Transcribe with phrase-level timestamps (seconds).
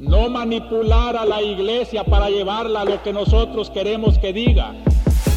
[0.00, 4.72] no manipular a la iglesia para llevarla a lo que nosotros queremos que diga,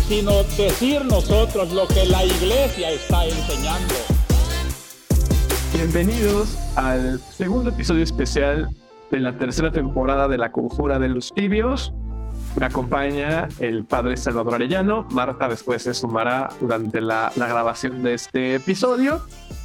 [0.07, 3.93] sino decir nosotros lo que la iglesia está enseñando.
[5.73, 8.69] Bienvenidos al segundo episodio especial
[9.11, 11.93] de la tercera temporada de La Conjura de los Tibios.
[12.55, 15.05] Me acompaña el padre Salvador Arellano.
[15.11, 19.21] Marta después se sumará durante la, la grabación de este episodio.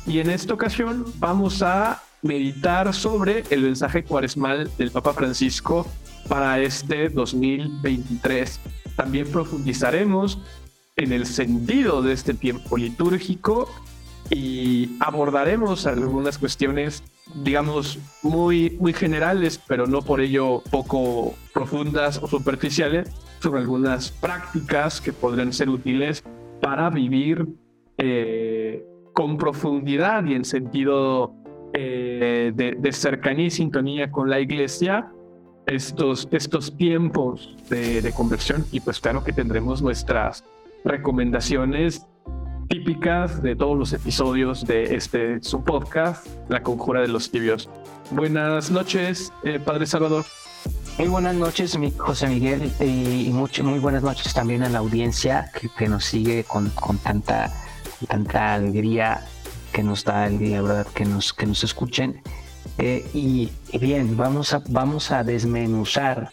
[0.08, 5.86] Y en esta ocasión vamos a meditar sobre el mensaje cuaresmal del Papa Francisco
[6.28, 8.60] para este 2023.
[8.96, 10.38] También profundizaremos
[10.96, 13.68] en el sentido de este tiempo litúrgico
[14.30, 17.02] y abordaremos algunas cuestiones,
[17.44, 23.10] digamos, muy, muy generales, pero no por ello poco profundas o superficiales,
[23.40, 26.24] sobre algunas prácticas que podrían ser útiles
[26.60, 27.46] para vivir
[27.96, 31.34] eh, con profundidad y en sentido
[31.74, 35.12] eh, de, cercanía y sintonía con la iglesia
[35.66, 40.44] estos, estos tiempos de, conversión y pues claro que tendremos nuestras
[40.84, 42.06] recomendaciones
[42.68, 47.68] típicas de todos los episodios de este su podcast, La Conjura de los Tibios.
[48.10, 50.24] Buenas noches, eh, Padre Salvador.
[50.98, 56.04] Muy buenas noches, José Miguel, y muy buenas noches también a la audiencia que, nos
[56.04, 57.52] sigue con, con tanta,
[58.08, 59.22] tanta alegría
[59.72, 60.86] que nos da el día, ¿verdad?
[60.94, 62.22] Que nos, que nos escuchen.
[62.78, 66.30] Eh, y, bien, vamos a, vamos a desmenuzar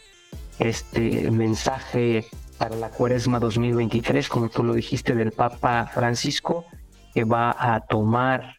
[0.59, 2.25] este mensaje
[2.57, 6.65] para la Cuaresma 2023, como tú lo dijiste, del Papa Francisco,
[7.13, 8.57] que va a tomar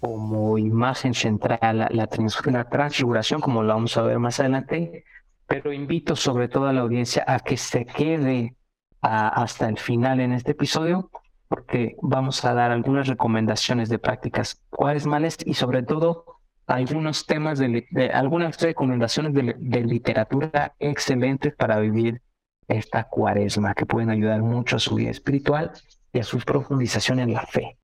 [0.00, 5.04] como imagen central la, la, transfiguración, como lo vamos a ver más adelante,
[5.46, 8.54] pero invito sobre todo a la audiencia a que se quede
[9.00, 11.10] hasta el final en este episodio,
[11.48, 16.24] porque vamos a dar algunas recomendaciones de prácticas cuaresmales y sobre todo
[16.66, 22.22] algunos temas de, algunas recomendaciones de, literatura excelentes para vivir
[22.66, 25.70] esta cuaresma que pueden ayudar mucho a su vida espiritual
[26.12, 27.78] y a su profundización en la fe.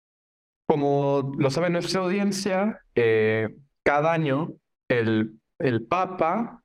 [0.67, 4.55] Como lo sabe nuestra audiencia, eh, cada año
[4.89, 6.63] el, el Papa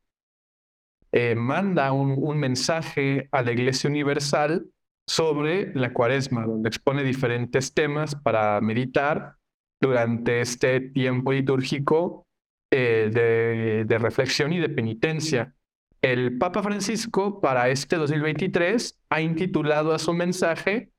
[1.12, 4.68] eh, manda un, mensaje a la Iglesia Universal
[5.08, 9.38] sobre la cuaresma, donde expone diferentes temas para meditar
[9.82, 12.28] durante este tiempo litúrgico
[12.72, 15.54] eh, de, reflexión y de penitencia.
[16.02, 20.92] El Papa Francisco para este 2023 ha intitulado a su mensaje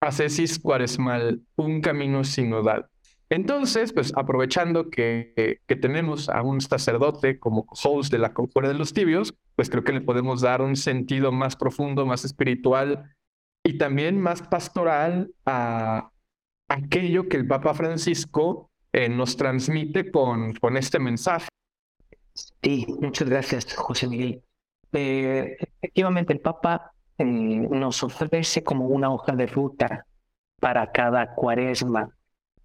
[0.00, 2.86] Ascesis Cuaresmal, un camino sinodal.
[3.30, 8.74] Entonces, pues aprovechando que, que, tenemos a un sacerdote como host de la Conjura de
[8.74, 13.13] los Tibios, pues creo que le podemos dar un sentido más profundo, más espiritual
[13.64, 16.10] y también más pastoral a
[16.68, 21.48] aquello que el Papa Francisco eh, nos transmite con, con este mensaje.
[22.34, 24.42] Sí, muchas gracias, José Miguel.
[24.92, 30.06] Eh, efectivamente, el Papa eh, nos ofrece como una hoja de ruta
[30.60, 32.10] para cada cuaresma.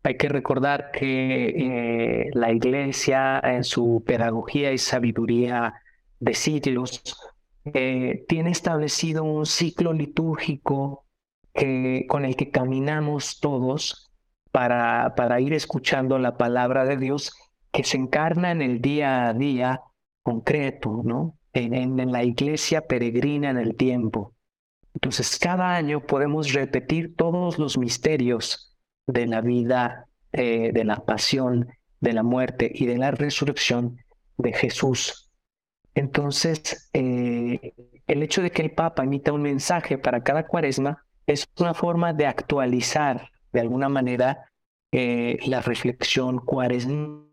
[0.03, 5.73] Hay que recordar que la Iglesia, en su pedagogía y sabiduría
[6.19, 7.01] de siglos,
[7.63, 11.05] tiene establecido un ciclo litúrgico
[11.53, 14.11] que, con el que caminamos todos
[14.51, 17.33] para, para ir escuchando la palabra de Dios
[17.71, 19.81] que se encarna en el día a día
[20.23, 21.37] concreto, ¿no?
[21.53, 24.35] En, en, la iglesia peregrina en el tiempo.
[24.93, 28.77] Entonces, cada año podemos repetir todos los misterios
[29.07, 31.67] de la vida, eh, de la pasión,
[31.99, 33.97] de la muerte y de la resurrección
[34.37, 35.28] de Jesús.
[35.99, 37.73] Entonces, eh,
[38.07, 42.13] el hecho de que el Papa emita un mensaje para cada cuaresma es una forma
[42.13, 44.49] de actualizar de alguna manera
[44.93, 47.25] eh, la reflexión cuaresma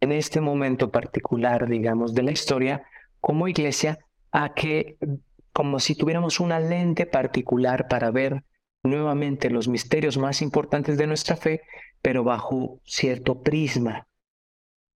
[0.00, 2.84] en este momento particular, digamos, de la historia,
[3.20, 3.98] como iglesia,
[4.30, 4.96] a que
[5.52, 8.44] como si tuviéramos una lente particular para ver
[8.84, 11.62] nuevamente los misterios más importantes de nuestra fe,
[12.00, 14.06] pero bajo cierto prisma.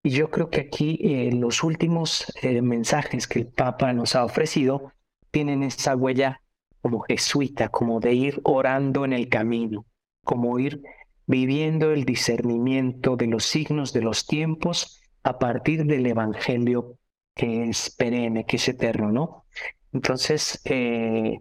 [0.02, 4.24] Y yo creo que aquí eh, los últimos eh, mensajes que el Papa nos ha
[4.24, 4.92] ofrecido
[5.30, 6.40] tienen esa huella
[6.80, 9.84] como jesuita, como de ir orando en el camino,
[10.24, 10.82] como ir
[11.26, 16.96] viviendo el discernimiento de los signos de los tiempos a partir del Evangelio
[17.34, 19.44] que es perenne, que es eterno, ¿no?
[19.92, 21.40] Entonces, eh,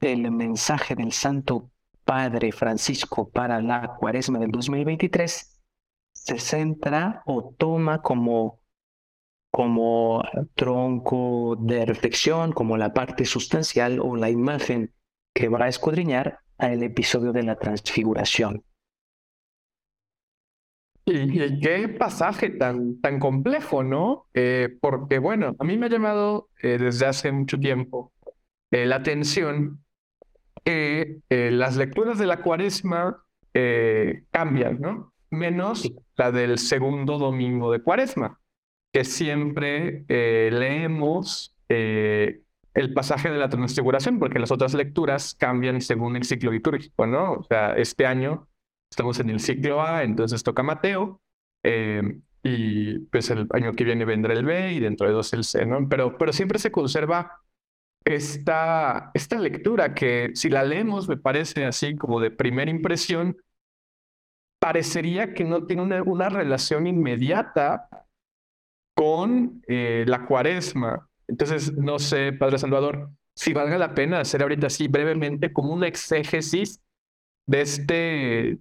[0.00, 1.70] el mensaje del Santo
[2.04, 5.55] Padre Francisco para la cuaresma del 2023
[6.26, 8.60] se centra o toma como,
[9.50, 10.24] como
[10.54, 14.92] tronco de reflexión, como la parte sustancial o la imagen
[15.32, 18.64] que va a escudriñar al episodio de la transfiguración.
[21.04, 24.26] Y, qué pasaje tan, tan complejo, ¿no?
[24.34, 28.12] Eh, porque, bueno, a mí me ha llamado eh, desde hace mucho tiempo
[28.72, 29.84] eh, la atención
[30.64, 33.22] que las lecturas de la cuaresma
[34.32, 35.12] cambian, ¿no?
[35.30, 38.40] Menos la del segundo domingo de cuaresma,
[38.92, 41.54] que siempre leemos
[42.76, 47.32] el pasaje de la transfiguración, porque las otras lecturas cambian según el ciclo litúrgico, ¿no?
[47.32, 48.48] O sea, este año
[48.90, 51.22] estamos en el ciclo A, entonces toca Mateo,
[51.64, 55.44] eh, y pues el año que viene vendrá el B y dentro de dos el
[55.44, 55.88] C, ¿no?
[55.88, 57.40] Pero, pero siempre se conserva
[58.04, 63.38] esta, esta lectura que si la leemos me parece así como de primera impresión,
[64.66, 67.88] parecería que no tiene una, una relación inmediata
[68.96, 71.08] con eh, la cuaresma.
[71.28, 75.86] Entonces, no sé, Padre Salvador, si valga la pena hacer ahorita así brevemente como una
[75.86, 76.82] exégesis
[77.46, 77.94] de este,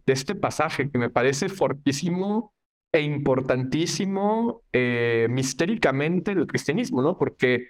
[0.05, 2.53] de este pasaje que me parece fortísimo
[2.93, 7.17] e importantísimo eh, mistéricamente del cristianismo, ¿no?
[7.17, 7.69] Porque,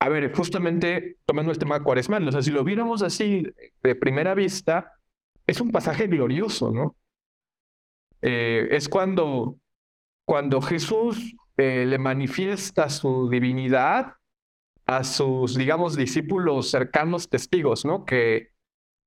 [0.00, 3.46] a ver, justamente tomando el tema cuaresmal, o sea, si lo viéramos así
[3.80, 4.94] de primera vista,
[5.46, 6.96] es un pasaje glorioso, ¿no?
[8.22, 9.58] Eh, es cuando,
[10.26, 14.14] cuando Jesús eh, le manifiesta su divinidad
[14.86, 18.04] a sus, digamos, discípulos cercanos testigos, ¿no?
[18.04, 18.50] Que,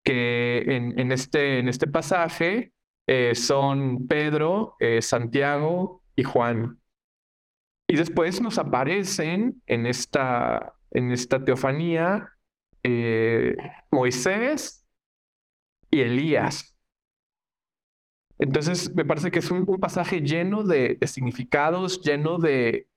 [0.03, 2.73] que en, en, este, en este pasaje
[3.07, 6.79] eh, son Pedro, Santiago y Juan.
[7.87, 12.29] Y después nos aparecen en esta, en esta teofanía
[13.91, 14.85] Moisés
[15.91, 16.72] y Elías.
[18.43, 22.87] Entonces, me parece que es un, pasaje lleno de, significados, lleno de,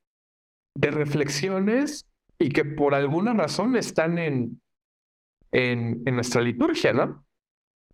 [0.75, 2.05] reflexiones
[2.37, 4.61] y que por alguna razón están en,
[5.53, 7.25] en, en nuestra liturgia, ¿no?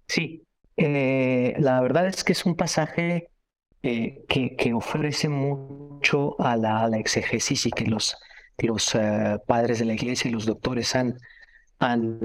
[0.08, 0.46] Sí,
[0.78, 3.28] eh, la verdad es que es un pasaje
[3.82, 8.16] eh, que, que, ofrece mucho a la, a exegesis y que los,
[8.56, 11.18] los uh, padres de la iglesia y los doctores han,
[11.80, 12.18] han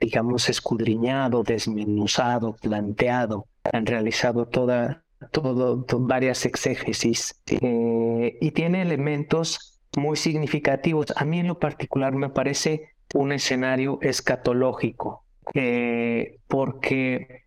[0.00, 11.12] digamos, escudriñado, desmenuzado, planteado, han realizado toda, todo, varias exégesis y tiene elementos muy significativos.
[11.16, 15.24] A mí en lo particular me parece un escenario escatológico,
[15.54, 17.44] eh, porque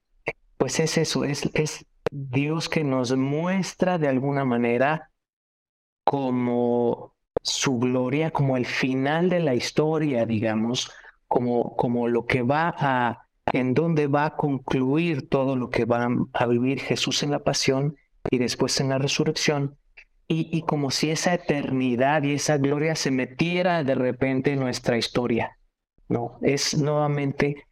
[0.57, 5.11] pues es eso, es, es Dios que nos muestra de alguna manera
[6.03, 10.91] como su gloria, como el final de la historia, digamos,
[11.27, 16.07] como, como lo que va a, en donde va a concluir todo lo que va
[16.33, 17.95] a vivir Jesús en la pasión
[18.29, 19.77] y después en la resurrección.
[20.31, 25.57] Y, como si esa eternidad y esa gloria se metiera de repente en nuestra historia.
[26.07, 27.65] No, es nuevamente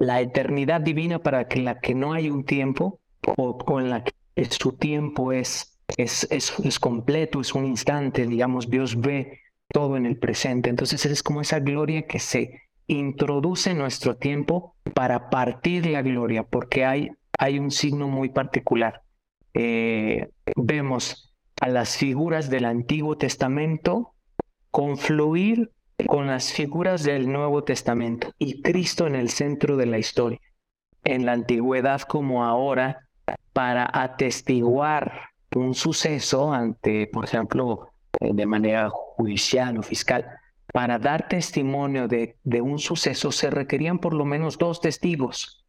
[0.00, 2.98] la eternidad divina para que la que no hay un tiempo
[3.36, 4.12] o, en la que
[4.46, 9.38] su tiempo es, es, es, completo, es un instante, digamos, Dios ve
[9.72, 10.68] todo en el presente.
[10.68, 16.84] Entonces es como esa gloria que se introduce nuestro tiempo para partir la gloria, porque
[16.84, 19.02] hay, hay un signo muy particular.
[19.54, 24.14] Eh, vemos a las figuras del Antiguo Testamento
[24.72, 25.70] confluir
[26.06, 30.40] con las figuras del Nuevo Testamento y Cristo en el centro de la historia,
[31.04, 33.06] en la antigüedad como ahora,
[33.52, 37.90] para atestiguar un suceso ante, por ejemplo,
[38.20, 40.39] eh, de manera judicial o fiscal,
[40.72, 45.66] para dar testimonio de, un suceso se requerían por lo menos dos testigos.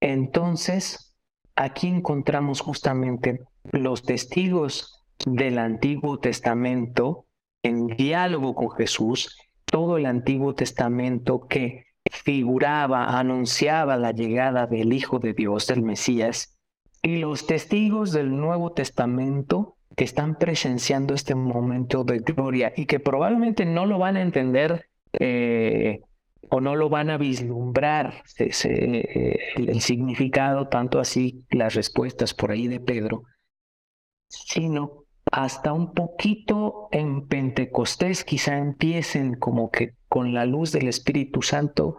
[0.00, 1.16] Entonces,
[1.56, 3.40] aquí encontramos justamente
[3.72, 7.26] los testigos del Antiguo Testamento
[7.62, 9.36] en diálogo con Jesús
[9.70, 16.58] todo el Antiguo Testamento que figuraba, anunciaba la llegada del Hijo de Dios, del Mesías,
[17.02, 23.00] y los testigos del Nuevo Testamento que están presenciando este momento de gloria y que
[23.00, 24.88] probablemente no lo van a entender
[25.18, 26.02] eh,
[26.50, 32.68] o no lo van a vislumbrar eh, el significado, tanto así las respuestas por ahí
[32.68, 33.24] de Pedro,
[34.28, 35.02] sino
[35.32, 41.96] hasta un poquito en Pentecostés quizá empiecen como que con la luz del Espíritu Santo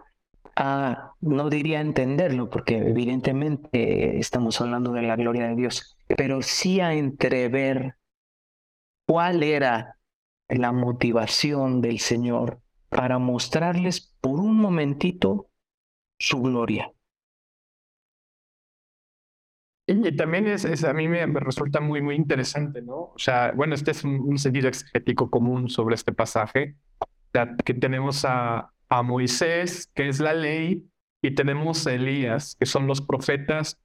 [0.56, 6.80] a, no diría entenderlo, porque evidentemente estamos hablando de la gloria de Dios, pero sí
[6.80, 7.96] a entrever
[9.06, 9.98] cuál era
[10.48, 15.48] la motivación del Señor para mostrarles por un momentito
[16.18, 16.92] su gloria.
[19.86, 22.94] Y también es, a mí me, resulta muy, muy interesante, ¿no?
[22.94, 26.76] O sea, bueno, este es un, sentido exegético común sobre este pasaje,
[27.64, 30.88] que tenemos a, a Moisés, que es la ley,
[31.22, 33.80] y tenemos a Elías, que son los profetas,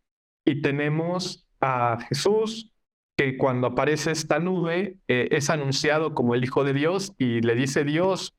[0.46, 2.72] y tenemos a Jesús
[3.18, 7.56] que cuando aparece esta nube eh, es anunciado como el Hijo de Dios y le
[7.56, 8.36] dice Dios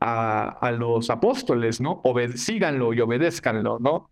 [0.00, 2.02] a, los apóstoles, ¿no?
[2.36, 4.10] síganlo y obedézcanlo, ¿no?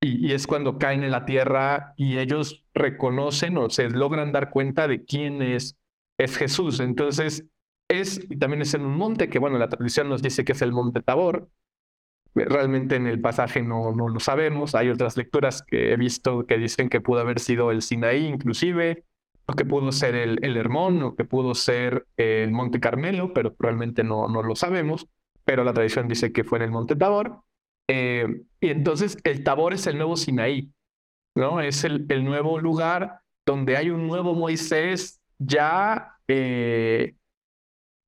[0.00, 4.50] Y, y, es cuando caen en la tierra y ellos reconocen o se logran dar
[4.50, 5.76] cuenta de quién es,
[6.18, 6.80] es Jesús.
[6.80, 7.46] Entonces,
[7.88, 10.62] es, y también es en un monte que, bueno, la tradición nos dice que es
[10.62, 11.48] el monte Tabor.
[12.36, 14.74] Realmente en el pasaje no, no lo sabemos.
[14.74, 19.04] Hay otras lecturas que he visto que dicen que pudo haber sido el Sinaí, inclusive,
[19.46, 23.56] o que pudo ser el, el Hermón, o que pudo ser el Monte Carmelo, pero
[23.58, 25.08] realmente no, no lo sabemos.
[25.44, 27.40] Pero la tradición dice que fue en el Monte Tabor.
[27.88, 30.70] Eh, y entonces el Tabor es el nuevo Sinaí,
[31.34, 31.60] ¿no?
[31.60, 37.14] Es el, el nuevo lugar donde hay un nuevo Moisés ya, eh,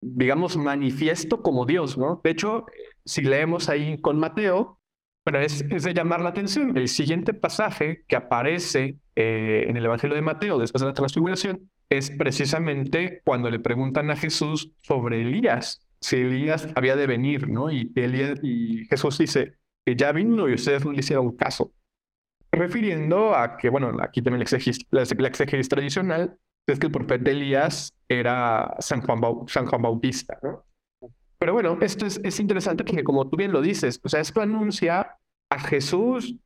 [0.01, 2.21] digamos, manifiesto como Dios, ¿no?
[2.23, 2.67] De hecho,
[3.09, 4.79] si leemos ahí con Mateo,
[5.25, 6.77] pero es, es de llamar la atención.
[6.77, 11.71] El siguiente pasaje que aparece eh, en el Evangelio de Mateo después de la transfiguración
[11.89, 17.71] es precisamente cuando le preguntan a Jesús sobre Elías, si Elías había de venir, ¿no?
[17.71, 21.73] Y, Elías, y Jesús dice que ya vino y ustedes no le hicieron caso.
[22.53, 24.39] Refiriendo a que, bueno, aquí también
[24.91, 26.37] la exégesis, tradicional
[26.67, 30.68] es que el profeta Elías era San Juan, San Juan Bautista, ¿no?
[31.39, 34.41] Pero bueno, esto es, es interesante porque como tú bien lo dices, o sea, esto
[34.41, 35.17] anuncia
[35.51, 36.37] a Jesús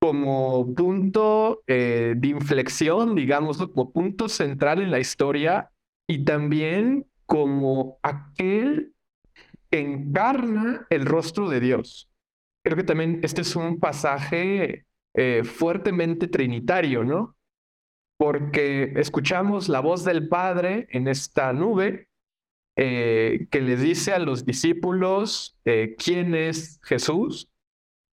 [0.00, 5.70] como punto eh, de inflexión, digamos, como punto central en la historia
[6.08, 8.92] y también como aquel
[9.70, 12.08] que encarna el rostro de Dios.
[12.64, 17.36] Creo que también este es un pasaje eh, fuertemente trinitario, ¿no?
[18.18, 22.08] Porque escuchamos la voz del Padre en esta nube
[22.76, 25.56] eh, que le dice a los discípulos
[25.98, 27.48] quién es Jesús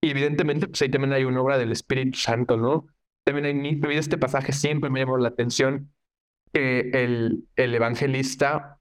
[0.02, 2.88] y evidentemente, pues ahí también hay una obra del Espíritu Santo, ¿no?
[3.24, 5.94] También hay, este pasaje siempre me llamó la atención
[6.52, 8.80] que el, el evangelista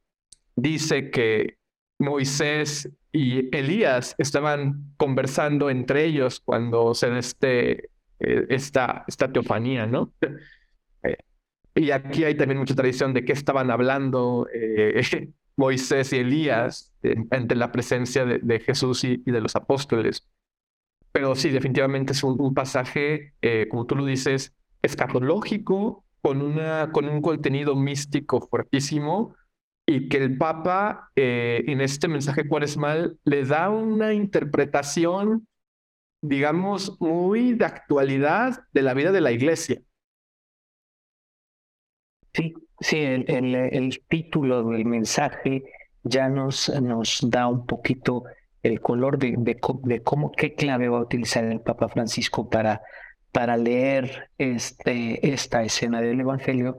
[0.57, 1.59] dice que
[1.99, 10.13] Moisés y Elías estaban conversando entre ellos cuando se este, eh, esta, esta teofanía, ¿no?
[11.03, 11.17] Eh,
[11.75, 15.01] y aquí hay también mucha tradición de que estaban hablando eh,
[15.61, 16.95] Moisés y Elías
[17.31, 20.27] ante la presencia de, Jesús y, de los apóstoles.
[21.13, 27.07] Pero sí, definitivamente es un, pasaje, eh, como tú lo dices, escatológico, con, una, con
[27.09, 29.35] un contenido místico fuertísimo,
[29.87, 35.47] y que el Papa eh, en este mensaje cuaresmal le da una interpretación,
[36.23, 39.83] digamos, muy de actualidad de la vida de la Iglesia.
[42.33, 45.65] Sí, sí, el, el, título del mensaje
[46.03, 48.25] ya nos, nos da un poquito
[48.63, 49.59] el color de, de,
[50.03, 52.83] cómo, qué clave va a utilizar el Papa Francisco para,
[53.33, 56.79] para leer este, esta escena del Evangelio,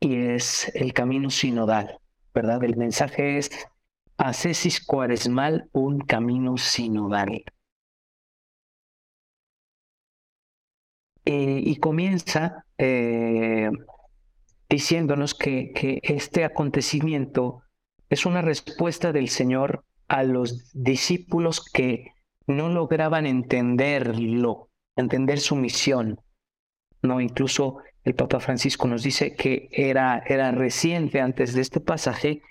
[0.00, 1.98] y es el camino sinodal,
[2.34, 2.62] ¿verdad?
[2.64, 3.50] El mensaje es
[4.16, 7.44] Ascesis Cuaresmal, un camino sinodal.
[11.24, 13.70] Eh, y comienza eh,
[14.74, 17.62] diciéndonos que, que este acontecimiento
[18.08, 22.12] es una respuesta del Señor a los discípulos que
[22.48, 26.20] no lograban entenderlo, entender su misión.
[27.02, 32.42] No, incluso el Papa Francisco nos dice que era, era reciente antes de este pasaje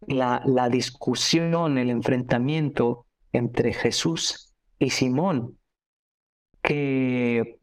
[0.00, 5.58] la, la discusión, el enfrentamiento entre Jesús y Simón,
[6.60, 7.60] que,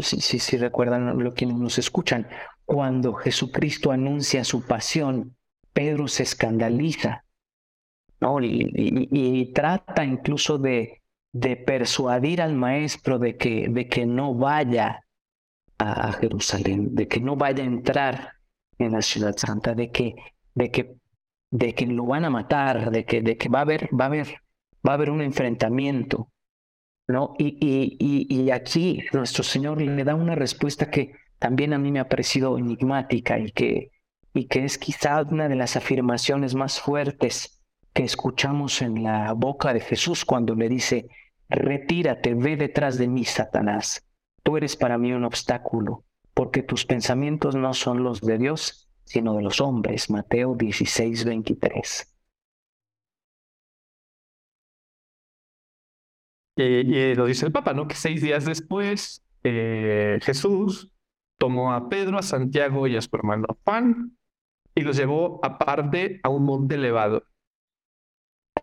[0.00, 2.26] si, si, si recuerdan lo que nos escuchan,
[2.68, 5.34] cuando Jesucristo anuncia su pasión,
[5.72, 7.24] Pedro se escandaliza
[8.20, 8.40] ¿no?
[8.42, 11.00] Y, trata incluso de,
[11.66, 15.02] persuadir al maestro de que, no vaya
[15.78, 18.32] a Jerusalén, de que no vaya a entrar
[18.78, 20.14] en la ciudad santa, de que,
[20.54, 20.96] de que,
[21.50, 24.08] de que lo van a matar, de que, de que va a haber, va a
[24.08, 24.42] haber,
[24.86, 26.28] va a haber un enfrentamiento.
[27.06, 27.34] ¿no?
[27.38, 32.58] Y, aquí nuestro Señor le da una respuesta que también a mí me ha parecido
[32.58, 33.92] enigmática y que,
[34.34, 39.72] y que es quizá una de las afirmaciones más fuertes que escuchamos en la boca
[39.72, 41.08] de Jesús cuando le dice,
[41.48, 44.06] retírate, ve detrás de mí, Satanás.
[44.42, 46.04] Tú eres para mí un obstáculo,
[46.34, 50.10] porque tus pensamientos no son los de Dios, sino de los hombres.
[50.10, 52.14] Mateo 16, 23.
[56.56, 57.86] Y, lo dice el Papa, ¿no?
[57.86, 60.92] Que seis días después eh, Jesús
[61.38, 64.16] tomó a Pedro, a Santiago y a su hermano Juan
[64.74, 67.24] y los llevó aparte a un monte elevado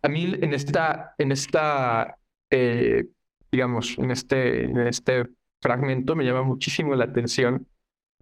[0.02, 2.18] a mí en esta, en esta
[2.52, 3.06] eh,
[3.52, 5.28] digamos, en este, en este
[5.62, 7.68] fragmento me llama muchísimo la atención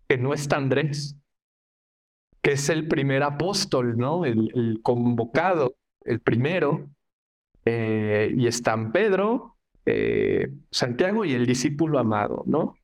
[0.08, 1.18] que no está Andrés,
[2.42, 4.26] que es el primer apóstol, ¿no?
[4.26, 6.88] El, convocado, el primero,
[7.66, 12.76] eh, y están Pedro, eh, Santiago y el discípulo amado, ¿no?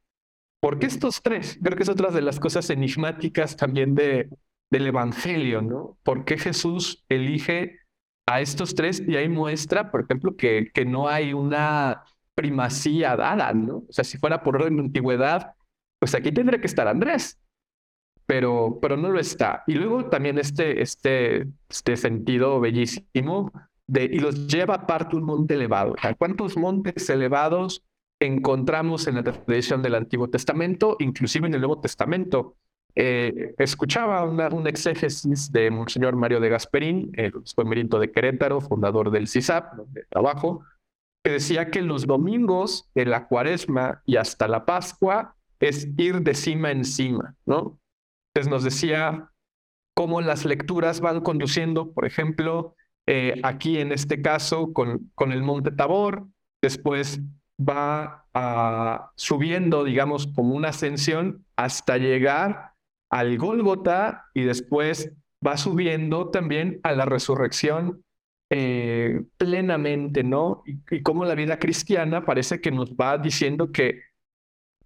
[0.62, 1.60] ¿Por qué estos tres?
[1.64, 4.30] Creo que es otra de las cosas enigmáticas también de,
[4.72, 5.98] del Evangelio, ¿no?
[6.04, 7.80] ¿Por qué Jesús elige
[8.28, 12.04] a estos tres y ahí muestra, por ejemplo, que, que no hay una
[12.36, 13.78] primacía dada, ¿no?
[13.78, 15.56] O sea, si fuera por orden de antigüedad,
[16.00, 17.40] pues aquí tendría que estar Andrés,
[18.26, 19.64] pero, pero no lo está.
[19.66, 23.52] Y luego también este, este, este sentido bellísimo
[23.88, 25.96] de, y los lleva aparte un monte elevado.
[26.18, 27.84] ¿Cuántos montes elevados
[28.20, 32.56] encontramos en la tradición del Antiguo Testamento, inclusive en el Nuevo Testamento?
[32.96, 37.34] Eh, escuchaba una, un exégesis de Monseñor Mario de Gasperín, el
[37.66, 40.66] merito de Querétaro, fundador del CISAP, donde trabajo,
[41.24, 46.34] que decía que los domingos de la cuaresma y hasta la Pascua es ir de
[46.34, 47.80] cima en cima, ¿no?
[48.34, 49.30] Entonces nos decía
[49.96, 52.76] cómo las lecturas van conduciendo, por ejemplo,
[53.08, 56.28] eh, aquí en este caso con, con el Monte Tabor,
[56.62, 57.22] después
[57.60, 62.74] va ah, subiendo, digamos, como una ascensión hasta llegar
[63.10, 65.12] al Gólgota y después
[65.46, 68.04] va subiendo también a la resurrección
[68.52, 70.64] eh, plenamente, ¿no?
[70.66, 74.02] Y, cómo la vida cristiana parece que nos va diciendo que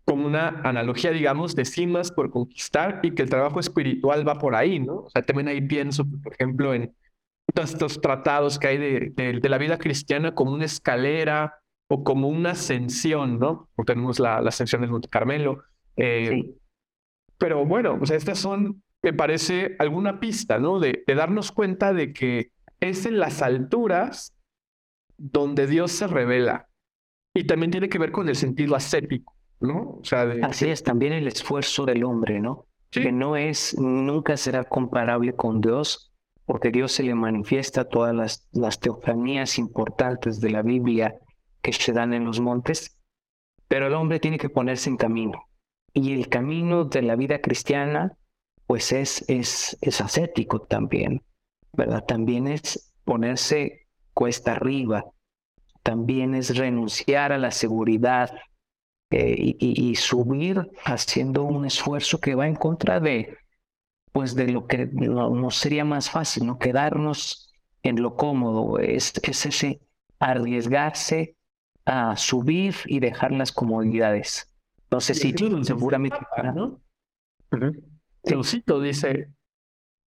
[0.06, 4.56] como una analogía, digamos, de cimas por conquistar y que el trabajo espiritual va por
[4.56, 4.96] ahí, ¿no?
[4.96, 6.94] O sea, también ahí pienso, por ejemplo, en
[7.54, 12.52] todos estos tratados que hay de, la vida cristiana como una escalera o como una
[12.52, 13.70] ascensión, ¿no?
[13.76, 15.64] Porque tenemos la, la ascensión del Monte Carmelo.
[15.96, 16.56] Eh, sí.
[17.38, 20.80] Pero bueno, o sea, estas son, me parece, alguna pista, ¿no?
[20.80, 24.34] De, de darnos cuenta de que es en las alturas
[25.18, 26.70] donde Dios se revela.
[27.36, 29.34] Y también tiene que ver con el sentido ascético.
[29.64, 29.98] ¿no?
[30.02, 32.68] O sea, Así es, también el esfuerzo del hombre, ¿no?
[32.92, 36.14] Que no es, nunca será comparable con Dios,
[36.46, 41.16] porque Dios se le manifiesta todas las, las teofanías importantes de la Biblia
[41.64, 43.00] que se dan en los montes,
[43.68, 45.50] pero el hombre tiene que ponerse en camino.
[45.94, 48.16] Y el camino de la vida cristiana,
[48.68, 51.24] pues es, es, es ascético también,
[51.72, 52.04] ¿verdad?
[52.06, 55.06] También es ponerse cuesta arriba,
[55.82, 58.30] también es renunciar a la seguridad,
[59.16, 63.38] eh, y, subir haciendo un esfuerzo que va en contra de,
[64.12, 66.58] pues de lo que no, sería más fácil, ¿no?
[66.58, 69.82] Quedarnos en lo cómodo, es, es ese
[70.18, 71.36] arriesgarse
[71.86, 74.54] a subir y dejar las comodidades.
[74.84, 76.18] Entonces, sí, seguramente...
[76.54, 76.80] ¿no?
[78.24, 79.30] Teosito dice,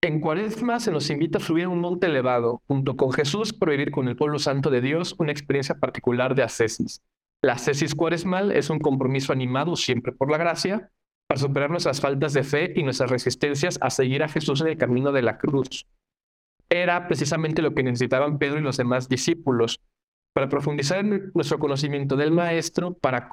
[0.00, 3.72] en cuaresma se nos invita a subir a un monte elevado, junto con Jesús, para
[3.72, 7.02] vivir con el pueblo santo de Dios una experiencia particular de ascesis.
[7.42, 10.90] La cesis cuaresmal es un compromiso animado siempre por la gracia
[11.26, 14.76] para superar nuestras faltas de fe y nuestras resistencias a seguir a Jesús en el
[14.76, 15.86] camino de la cruz.
[16.68, 19.80] Era precisamente lo que necesitaban Pedro y los demás discípulos
[20.34, 23.30] para profundizar en nuestro conocimiento del Maestro, para,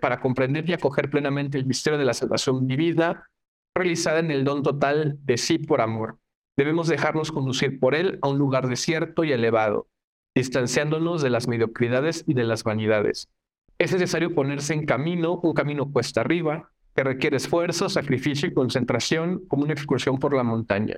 [0.00, 3.28] para comprender y acoger plenamente el misterio de la salvación vivida,
[3.74, 6.18] realizada en el don total de sí por amor.
[6.56, 9.86] Debemos dejarnos conducir por Él a un lugar desierto y elevado,
[10.34, 13.28] distanciándonos de las mediocridades y de las vanidades
[13.78, 19.46] es necesario ponerse en camino, un camino cuesta arriba, que requiere esfuerzo, sacrificio y concentración,
[19.46, 20.96] como una excursión por la montaña.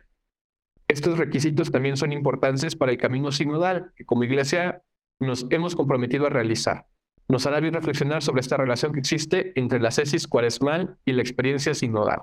[0.88, 4.82] Estos requisitos también son importantes para el camino sinodal, que como iglesia
[5.20, 6.86] nos hemos comprometido a realizar.
[7.28, 11.22] Nos hará bien reflexionar sobre esta relación que existe entre la cesis cuaresmal y la
[11.22, 12.22] experiencia sinodal.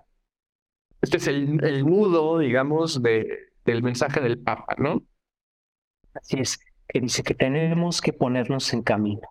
[1.02, 5.04] Este es el, el nudo, digamos, de, del mensaje del Papa, ¿no?
[6.14, 9.30] Así es, que dice que tenemos que ponernos en camino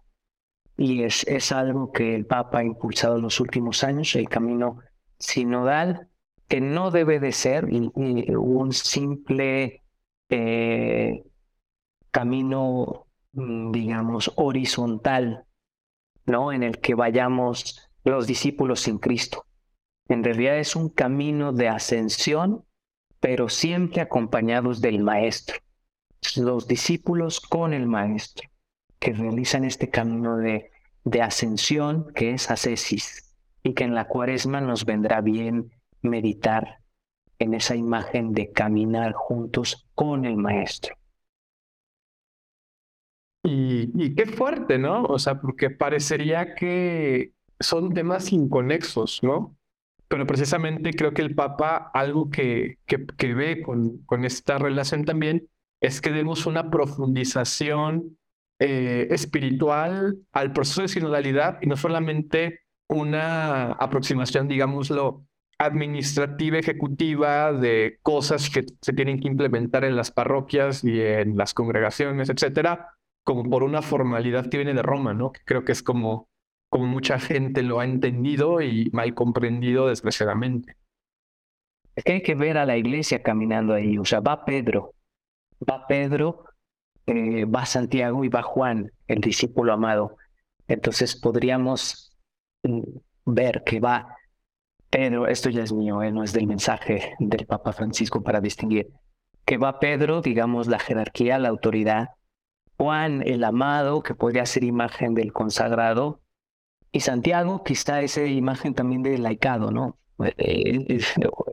[0.76, 4.78] y es, es algo que el Papa ha impulsado en los últimos años, el camino
[5.18, 6.08] sinodal,
[6.48, 9.82] que no debe de ser un simple
[10.28, 11.24] eh,
[12.10, 13.05] camino,
[13.36, 15.44] digamos, horizontal,
[16.24, 16.52] ¿no?
[16.52, 19.44] En el que vayamos los discípulos sin Cristo.
[20.08, 22.64] En realidad es un camino de ascensión,
[23.20, 25.58] pero siempre acompañados del Maestro.
[26.36, 28.48] Los discípulos con el Maestro
[28.98, 30.70] que realizan este camino de,
[31.04, 35.70] de ascensión que es ascesis y que en la cuaresma nos vendrá bien
[36.00, 36.78] meditar
[37.38, 40.96] en esa imagen de caminar juntos con el maestro.
[43.46, 45.04] Y, qué fuerte, ¿no?
[45.04, 49.56] O sea, porque parecería que son temas inconexos, ¿no?
[50.08, 55.04] Pero precisamente creo que el Papa algo que, que, que ve con, con esta relación
[55.04, 55.48] también
[55.80, 58.18] es que demos una profundización
[58.58, 65.24] eh, espiritual al proceso de sinodalidad y no solamente una aproximación, digámoslo,
[65.58, 71.54] administrativa, ejecutiva de cosas que se tienen que implementar en las parroquias y en las
[71.54, 72.95] congregaciones, etcétera,
[73.26, 75.32] como por una formalidad que viene de Roma, ¿no?
[75.32, 76.28] Que creo que es como,
[76.68, 80.76] como mucha gente lo ha entendido y mal comprendido desgraciadamente.
[81.96, 84.94] Es que hay que ver a la iglesia caminando ahí, o sea, va Pedro,
[85.68, 86.44] va Pedro,
[87.06, 90.16] eh, va Santiago y va Juan, el discípulo amado.
[90.68, 92.16] Entonces podríamos
[92.62, 92.82] mm,
[93.24, 94.16] ver que va
[94.88, 98.86] Pedro, esto ya es mío, eh, no es del mensaje del Papa Francisco para distinguir,
[99.44, 102.10] que va Pedro, digamos, la jerarquía, la autoridad,
[102.76, 106.20] Juan, el amado, que podría ser imagen del consagrado,
[106.92, 109.98] y Santiago, quizá esa imagen también del laicado, ¿no?
[110.18, 111.00] Eh,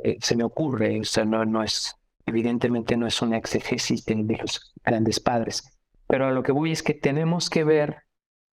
[0.03, 4.15] eh, se me ocurre, o sea, no, no es, evidentemente no es una exégesis de,
[4.15, 8.03] los grandes padres, pero a lo que voy es que tenemos que ver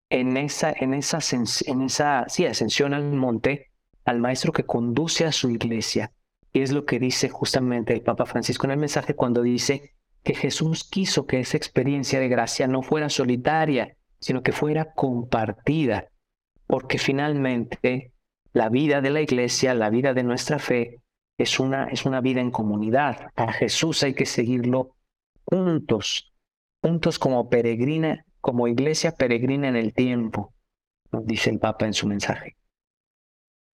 [0.08, 3.70] en esa, en esa, ascensión al monte,
[4.04, 6.12] al maestro que conduce a su iglesia.
[6.52, 10.34] Y es lo que dice justamente el Papa Francisco en el mensaje cuando dice que
[10.34, 16.10] Jesús quiso que esa experiencia de gracia no fuera solitaria, sino que fuera compartida,
[16.66, 18.12] porque finalmente
[18.52, 21.00] la vida de la iglesia, la vida de nuestra fe,
[21.38, 23.30] es una, es una vida en comunidad.
[23.34, 24.94] A Jesús hay que seguirlo
[25.44, 26.32] juntos,
[26.82, 30.52] juntos como peregrina, como iglesia peregrina en el tiempo,
[31.24, 32.56] dice el Papa en su mensaje.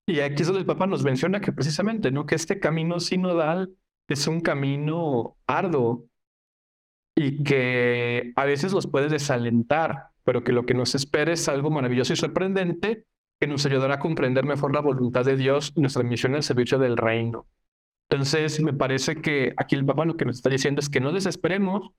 [0.09, 2.25] Y aquí es donde el Papa nos menciona que precisamente, ¿no?
[2.25, 3.75] Que este camino sinodal
[4.07, 6.05] es un camino arduo
[7.17, 11.71] y que a veces los puede desalentar, pero que lo que nos espera es algo
[11.71, 13.05] maravilloso y sorprendente
[13.39, 16.77] que nos ayudará a comprender mejor la voluntad de Dios y nuestra misión al servicio
[16.77, 17.47] del reino.
[18.07, 21.11] Entonces, me parece que aquí el Papa lo que nos está diciendo es que no
[21.11, 21.89] desesperemos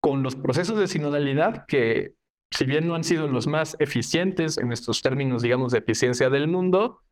[0.00, 2.14] con los procesos de sinodalidad que,
[2.50, 6.48] si bien no han sido los más eficientes en estos términos, digamos, de eficiencia del
[6.48, 7.02] mundo,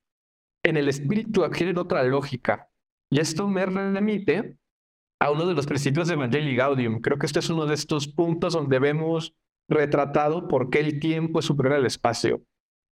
[0.64, 2.68] en el espíritu adquieren otra lógica.
[3.10, 4.58] Y esto me remite
[5.24, 7.00] a uno de los principios de Evangelii Gaudium.
[7.00, 9.34] Creo que este es uno de estos puntos donde vemos
[9.68, 12.42] retratado por qué el tiempo es superior al espacio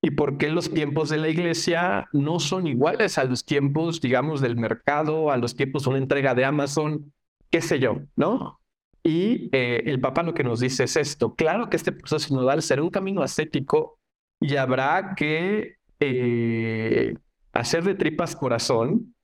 [0.02, 4.40] y por qué los tiempos de la iglesia no son iguales a los tiempos, digamos,
[4.40, 7.14] del mercado, a los tiempos de una entrega de Amazon,
[7.50, 8.62] qué sé yo, ¿no?
[9.04, 11.36] Y eh, el Papa lo que nos dice es esto.
[11.36, 14.00] Claro que este proceso sinodal será un camino ascético
[14.40, 17.14] y habrá que eh,
[17.52, 19.16] hacer de tripas corazón,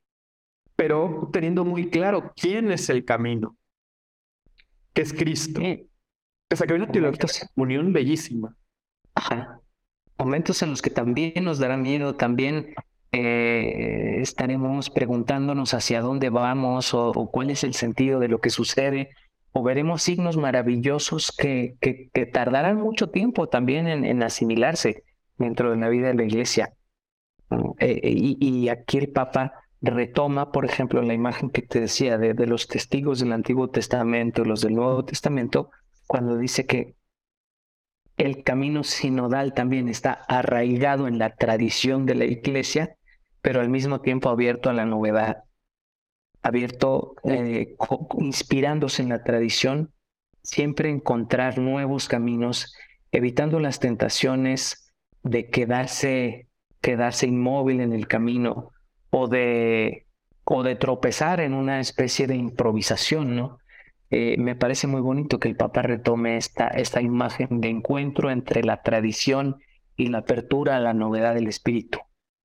[0.78, 3.58] pero teniendo muy claro quién es el camino,
[4.94, 5.60] que es Cristo.
[5.60, 8.56] O sea, que hay una teología unión bellísima.
[9.14, 9.60] Ajá
[10.18, 12.74] momentos en los que también nos dará miedo, también
[13.12, 19.10] eh, estaremos preguntándonos hacia dónde vamos o, cuál es el sentido de lo que sucede,
[19.52, 25.04] o veremos signos maravillosos que, que, tardarán mucho tiempo también en, asimilarse
[25.38, 26.74] dentro de la vida de la iglesia.
[27.80, 32.68] Eh, y, aquí el Papa retoma, por ejemplo, la imagen que te decía de, los
[32.68, 35.70] testigos del Antiguo Testamento, los del Nuevo Testamento,
[36.08, 36.96] cuando dice que
[38.18, 42.98] el camino sinodal también está arraigado en la tradición de la iglesia,
[43.42, 45.44] pero al mismo tiempo abierto a la novedad,
[46.42, 47.76] abierto, eh,
[48.20, 49.94] inspirándose en la tradición,
[50.42, 52.74] siempre encontrar nuevos caminos,
[53.12, 56.48] evitando las tentaciones de quedarse,
[56.82, 58.72] quedarse inmóvil en el camino
[59.18, 60.06] o de,
[60.44, 63.60] o de tropezar en una especie de improvisación, ¿no?
[64.10, 68.64] Eh, me parece muy bonito que el Papa retome esta, esta imagen de encuentro entre
[68.64, 69.58] la tradición
[69.98, 72.00] y la apertura a la novedad del espíritu.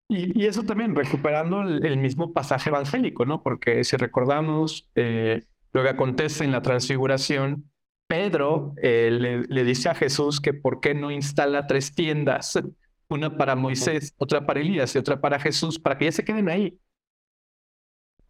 [0.08, 3.42] Y, eso también recuperando el, mismo pasaje evangélico, ¿no?
[3.42, 7.70] Porque si recordamos eh, lo que acontece en la transfiguración,
[8.08, 12.58] Pedro eh, le, le, dice a Jesús que por qué no instala tres tiendas,
[13.12, 16.48] una para Moisés, otra para Elías y otra para Jesús, para que ya se queden
[16.48, 16.78] ahí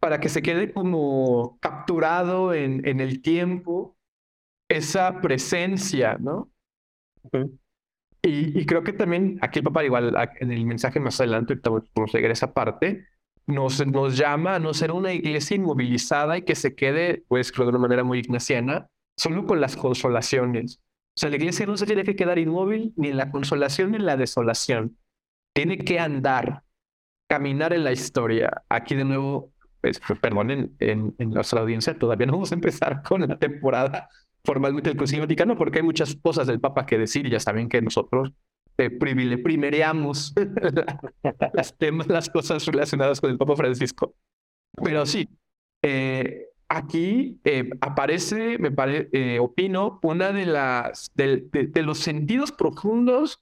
[0.03, 3.95] para que se quede como capturado en, en el tiempo
[4.67, 6.51] esa presencia, ¿no?
[8.21, 12.13] y, y, creo que también aquí el papá, igual en el mensaje más adelante, vamos
[12.13, 13.07] a llegar a esa parte,
[13.47, 17.67] nos, nos llama a no ser una iglesia inmovilizada y que se quede, pues creo
[17.67, 20.81] de una manera muy ignaciana, solo con las consolaciones.
[21.15, 23.97] O sea, la iglesia no se tiene que quedar inmóvil ni en la consolación ni
[23.97, 24.97] en la desolación.
[25.55, 26.63] Tiene que andar,
[27.29, 28.63] caminar en la historia.
[28.69, 33.27] Aquí de nuevo pues, perdonen, en, en, nuestra audiencia todavía no vamos a empezar con
[33.27, 34.09] la temporada
[34.43, 37.81] formalmente del Concilio Vaticano porque hay muchas cosas del Papa que decir ya saben que
[37.81, 38.33] nosotros
[38.77, 40.33] eh, primereamos
[41.53, 44.15] las temas, las cosas relacionadas con el Papa Francisco.
[44.83, 45.29] Pero sí,
[45.83, 48.69] eh, aquí eh, aparece, me
[49.11, 53.41] eh, opino, una de las de, de, los sentidos profundos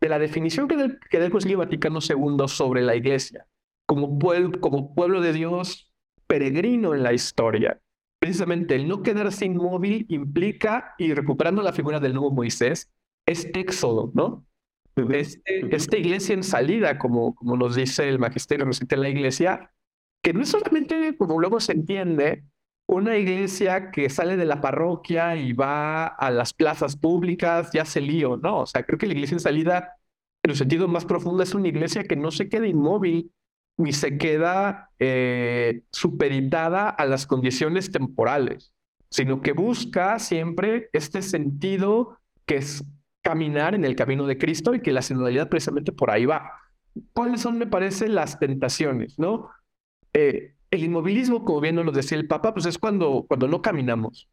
[0.00, 3.46] de la definición que, del, que Concilio Vaticano II sobre la iglesia,
[3.86, 5.92] como, pueblo, como pueblo de Dios
[6.26, 7.80] peregrino en la historia.
[8.20, 12.90] Precisamente el no quedarse inmóvil implica, y recuperando la figura del nuevo Moisés,
[13.26, 14.44] es éxodo, ¿no?
[15.10, 19.72] Este, esta iglesia en salida, como, como nos dice el magisterio reciente de la iglesia,
[20.22, 22.44] que no es solamente, como luego se entiende,
[22.88, 28.00] una iglesia que sale de la parroquia y va a las plazas públicas, ya se
[28.00, 28.60] lío, ¿no?
[28.60, 29.92] O sea, creo que la iglesia en salida,
[30.42, 33.30] en un sentido más profundo, es una iglesia que no se queda inmóvil
[33.76, 38.72] ni se queda eh, superitada a las condiciones temporales,
[39.10, 42.84] sino que busca siempre este sentido que es
[43.22, 46.52] caminar en el camino de Cristo y que la sinodalidad precisamente por ahí va.
[47.12, 49.50] ¿Cuáles son, me parece, las tentaciones, no?
[50.14, 54.28] Eh, el inmovilismo, como bien nos decía el Papa, pues es cuando, cuando no caminamos.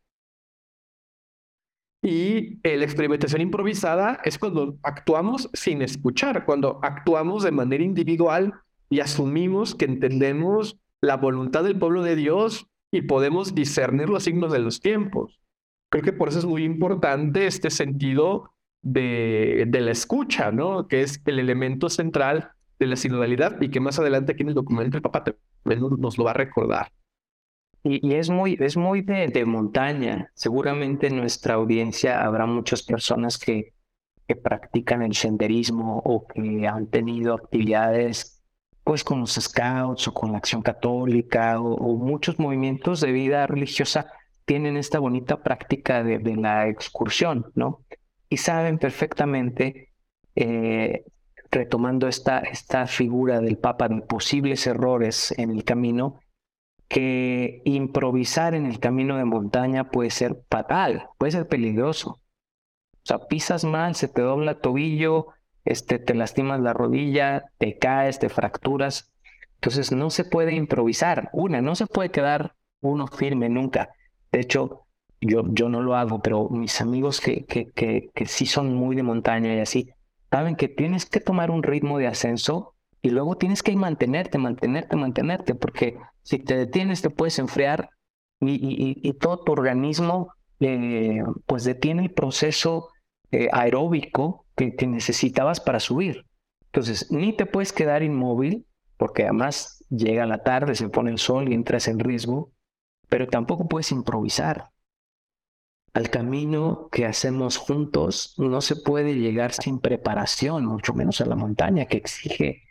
[2.01, 8.53] Y la experimentación improvisada es cuando actuamos sin escuchar, cuando actuamos de manera individual
[8.89, 14.51] y asumimos que entendemos la voluntad del pueblo de Dios y podemos discernir los signos
[14.51, 15.39] de los tiempos.
[15.89, 18.51] Creo que por eso es muy importante este sentido
[18.83, 20.87] de, de la escucha, ¿no?
[20.87, 24.55] Que es el elemento central de la sinodalidad y que más adelante aquí en el
[24.55, 25.23] documento el Papa
[25.65, 26.91] nos lo va a recordar.
[27.83, 30.31] Y, es muy, es muy de, de, montaña.
[30.33, 33.73] Seguramente en nuestra audiencia habrá muchas personas que,
[34.27, 38.43] que practican el senderismo o que han tenido actividades
[38.83, 44.11] pues con los scouts o con la acción católica o, muchos movimientos de vida religiosa
[44.45, 47.83] tienen esta bonita práctica de, de la excursión, ¿no?
[48.29, 49.91] Y saben perfectamente
[50.35, 51.05] eh,
[51.55, 56.19] retomando esta, esta figura del Papa de posibles errores en el camino,
[56.87, 62.19] que improvisar en el camino de montaña puede ser fatal, puede ser peligroso.
[62.91, 65.27] O sea, pisas mal, se te dobla el tobillo,
[65.63, 69.11] este, te lastimas la rodilla, te caes, te fracturas.
[69.55, 71.29] Entonces no se puede improvisar.
[71.33, 73.89] Una, no se puede quedar uno firme nunca.
[74.31, 74.85] De hecho,
[75.21, 78.95] yo, yo no lo hago, pero mis amigos que, que, que, que sí son muy
[78.95, 79.89] de montaña y así,
[80.29, 84.95] saben que tienes que tomar un ritmo de ascenso y luego tienes que mantenerte, mantenerte,
[84.95, 87.89] mantenerte, porque si te detienes te puedes enfriar
[88.41, 92.89] y, todo tu organismo eh, pues detiene el proceso
[93.31, 96.25] eh, aeróbico que, que necesitabas para subir.
[96.65, 98.65] Entonces, ni te puedes quedar inmóvil,
[98.97, 102.51] porque además llega la tarde, se pone el sol y entras en riesgo,
[103.07, 104.69] pero tampoco puedes improvisar
[105.95, 111.35] al camino que hacemos juntos no se puede llegar sin preparación, mucho menos a la
[111.35, 112.63] montaña que exige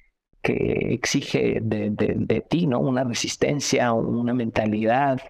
[0.42, 2.78] que exige de, de, ti, ¿no?
[2.78, 5.22] Una resistencia, una mentalidad,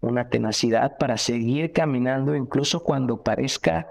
[0.00, 3.86] una tenacidad para seguir caminando incluso cuando parezca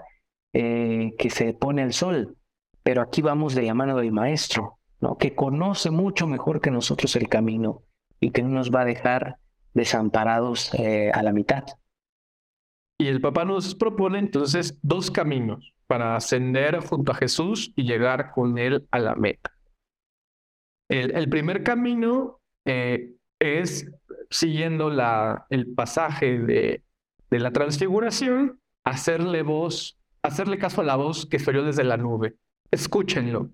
[0.52, 2.36] eh, que se pone el sol.
[2.82, 5.16] Pero aquí vamos de la mano del maestro, ¿no?
[5.16, 7.84] Que conoce mucho mejor que nosotros el camino
[8.20, 9.38] y que no nos va a dejar
[9.72, 11.64] desamparados eh, a la mitad.
[12.98, 18.32] Y el Papa nos propone entonces dos caminos para ascender junto a Jesús y llegar
[18.32, 19.52] con él a la meta.
[20.88, 23.90] El, primer camino eh, es
[24.30, 24.90] siguiendo
[25.50, 26.82] el pasaje de,
[27.30, 32.36] de la transfiguración, hacerle voz, hacerle caso a la voz que salió desde la nube.
[32.70, 33.50] Escúchenlo.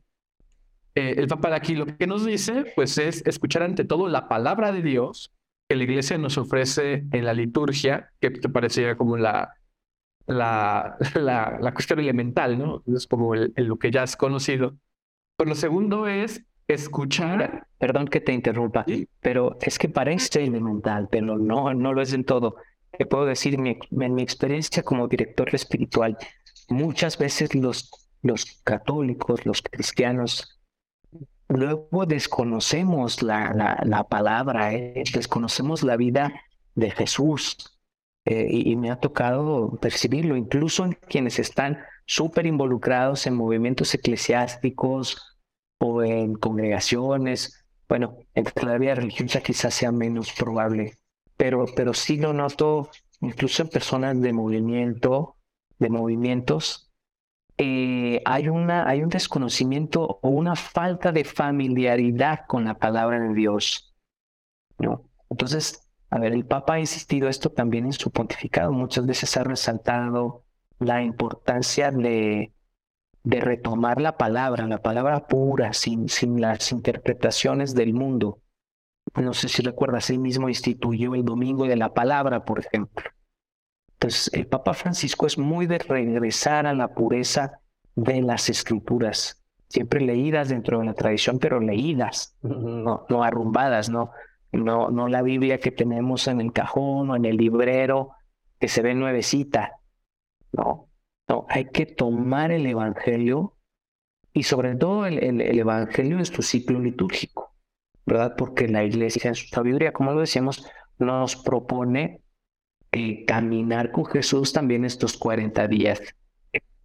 [0.94, 4.28] Eh, el Papa de aquí lo que nos dice, pues es escuchar ante todo la
[4.28, 5.32] palabra de Dios
[5.76, 9.54] la iglesia nos ofrece en la liturgia, que te parecería como la,
[10.26, 12.82] la, la, cuestión elemental, ¿no?
[12.86, 14.76] Es como el, lo que ya has conocido.
[15.36, 17.66] Pero lo segundo es escuchar.
[17.78, 18.84] Perdón que te interrumpa,
[19.20, 22.56] pero es que parece elemental, pero no, no lo es en todo.
[22.96, 26.16] Te puedo decir, en mi experiencia como director espiritual,
[26.68, 27.90] muchas veces los,
[28.22, 30.51] los católicos, los cristianos,
[31.48, 36.32] luego desconocemos la, la, palabra, eh, desconocemos la vida
[36.74, 37.78] de Jesús.
[38.24, 45.38] Eh, y, me ha tocado percibirlo, incluso en quienes están súper involucrados en movimientos eclesiásticos
[45.80, 47.64] o en congregaciones.
[47.88, 50.94] Bueno, en la vida religiosa quizás sea menos probable,
[51.36, 55.36] pero, pero sí lo noto incluso en personas de movimiento,
[55.78, 56.91] de movimientos
[57.64, 63.34] eh, hay, una, hay un desconocimiento o una falta de familiaridad con la palabra de
[63.34, 63.94] Dios.
[64.78, 65.08] ¿no?
[65.30, 68.72] Entonces, a ver, el Papa ha insistido esto también en su pontificado.
[68.72, 70.42] Muchas veces ha resaltado
[70.80, 72.52] la importancia de,
[73.22, 78.40] de retomar la palabra, la palabra pura, sin, sin las interpretaciones del mundo.
[79.14, 83.08] No sé si recuerdas, él mismo instituyó el Domingo de la Palabra, por ejemplo.
[84.02, 87.60] Entonces, el Papa Francisco es muy de regresar a la pureza
[87.94, 94.10] de las escrituras, siempre leídas dentro de la tradición, pero leídas, no, no arrumbadas, no,
[94.50, 98.10] no, no la Biblia que tenemos en el cajón o en el librero
[98.58, 99.78] que se ve nuevecita.
[100.50, 100.88] No,
[101.28, 103.56] no, hay que tomar el Evangelio
[104.32, 107.54] y sobre todo el, el, Evangelio en su ciclo litúrgico,
[108.04, 108.34] ¿verdad?
[108.36, 110.66] Porque la iglesia en su sabiduría, como lo decíamos,
[110.98, 112.21] nos propone
[112.92, 116.02] eh, caminar con Jesús también estos 40 días,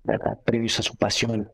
[0.06, 0.40] ¿verdad?
[0.46, 1.52] Previos a su pasión.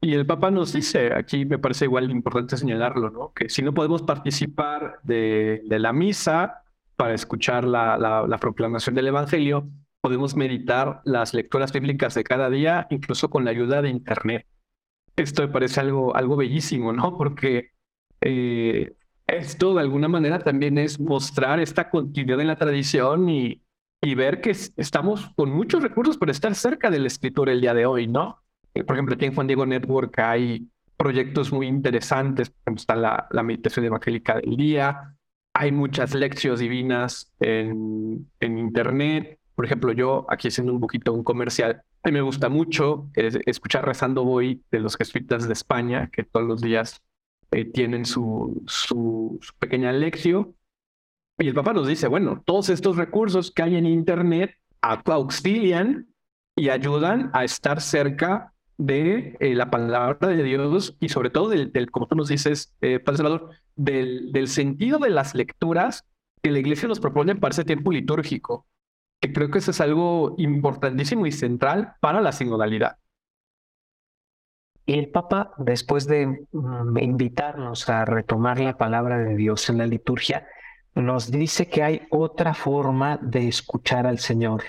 [0.00, 3.32] Y el Papa nos dice, aquí me parece igual importante señalarlo, ¿no?
[3.32, 6.64] Que si no podemos participar de, la misa
[6.96, 9.68] para escuchar la, la, proclamación del Evangelio,
[10.02, 14.46] podemos meditar las lecturas bíblicas de cada día, incluso con la ayuda de Internet.
[15.16, 17.16] Esto me parece algo, algo bellísimo, ¿no?
[17.16, 17.70] Porque
[18.20, 18.92] eh,
[19.26, 23.62] esto de alguna manera también es mostrar esta continuidad en la tradición y,
[24.00, 27.86] y ver que estamos con muchos recursos para estar cerca del escritor el día de
[27.86, 28.38] hoy, ¿no?
[28.74, 33.42] Eh, por ejemplo, aquí en Juan Diego Network hay proyectos muy interesantes, está la, la
[33.42, 35.14] meditación evangélica del día,
[35.54, 39.38] hay muchas lecciones divinas en, en Internet.
[39.54, 43.84] Por ejemplo, yo aquí haciendo un poquito un comercial, a mí me gusta mucho escuchar
[43.84, 47.00] Rezando Voy de los jesuitas de España, que todos los días
[47.50, 50.54] eh, tienen su, su, su pequeña lección.
[51.38, 56.08] Y el Papa nos dice, bueno, todos estos recursos que hay en Internet auxilian
[56.56, 61.90] y ayudan a estar cerca de eh, la palabra de Dios y sobre todo del,
[61.90, 66.04] como tú nos dices, eh, Padre Salvador, del, del sentido de las lecturas
[66.42, 68.66] que la iglesia nos propone para ese tiempo litúrgico,
[69.20, 72.98] que creo que eso es algo importantísimo y central para la sinodalidad.
[74.86, 79.86] Y el Papa, después de mm, invitarnos a retomar la palabra de Dios en la
[79.86, 80.46] liturgia,
[80.98, 84.64] nos dice que hay otra forma de escuchar al Señor.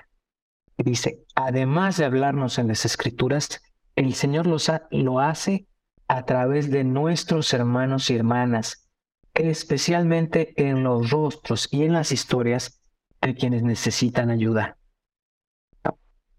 [0.78, 3.62] Dice, además de hablarnos en las escrituras,
[3.96, 5.68] el Señor lo hace
[6.08, 8.90] a través de nuestros hermanos y hermanas,
[9.34, 12.82] especialmente en los rostros y en las historias
[13.22, 14.78] de quienes necesitan ayuda.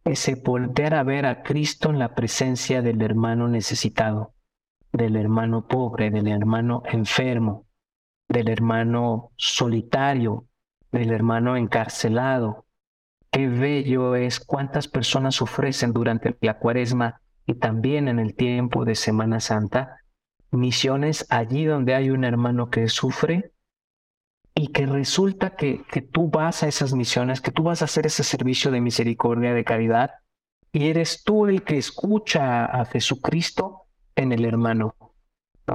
[0.04, 4.34] Ese voltear a ver a Cristo en la presencia del hermano necesitado,
[4.92, 7.66] del hermano pobre, del hermano enfermo,
[8.30, 10.46] del hermano solitario,
[10.92, 12.64] del hermano encarcelado.
[13.30, 18.94] Qué bello es cuántas personas ofrecen durante la cuaresma y también en el tiempo de
[18.94, 19.96] Semana Santa,
[20.52, 23.52] misiones allí donde hay un hermano que sufre
[24.54, 28.06] y que resulta que, que tú vas a esas misiones, que tú vas a hacer
[28.06, 30.10] ese servicio de misericordia, de caridad,
[30.72, 34.94] y eres tú el que escucha a Jesucristo en el hermano.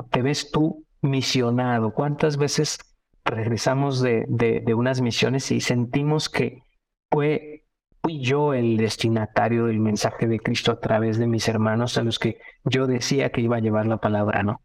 [0.10, 1.94] Te ves tú misionado.
[1.94, 2.78] ¿Cuántas veces
[3.24, 6.64] regresamos de, de, unas misiones y sentimos que
[7.12, 7.64] fue
[8.04, 12.20] fui yo el destinatario del mensaje de Cristo a través de mis hermanos a los
[12.20, 14.62] que yo decía que iba a llevar la palabra, ¿no?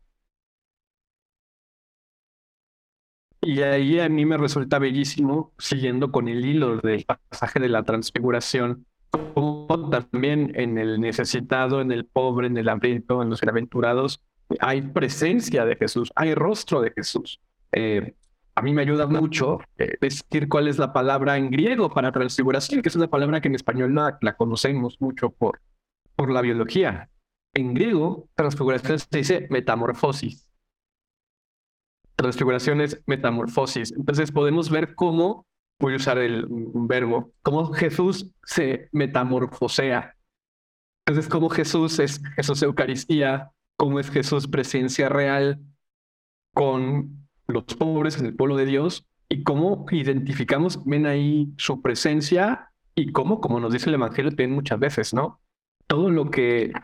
[3.40, 7.82] Y ahí a mí me resulta bellísimo, siguiendo con el hilo del pasaje de la
[7.82, 8.84] transfiguración,
[9.32, 14.22] como también en el necesitado, en el pobre, en el hambriento, en los bienaventurados,
[14.58, 17.40] hay presencia de Jesús, hay rostro de Jesús.
[17.72, 18.14] Eh,
[18.54, 22.82] a mí me ayuda mucho eh, decir cuál es la palabra en griego para transfiguración,
[22.82, 25.60] que es una palabra que en español no la conocemos mucho por,
[26.16, 27.08] por la biología.
[27.54, 30.46] En griego, transfiguración se dice metamorfosis.
[32.16, 33.92] Transfiguración es metamorfosis.
[33.92, 35.46] Entonces podemos ver cómo,
[35.78, 40.16] voy a usar el verbo, cómo Jesús se metamorfosea.
[41.06, 45.58] Entonces, cómo Jesús es Jesús Eucaristía, cómo es Jesús presencia real
[46.52, 52.72] con los pobres en el pueblo de Dios y cómo identificamos ven ahí su presencia
[52.94, 55.40] y cómo, como nos dice el Evangelio también muchas veces, ¿no?
[55.86, 56.74] Todo lo que,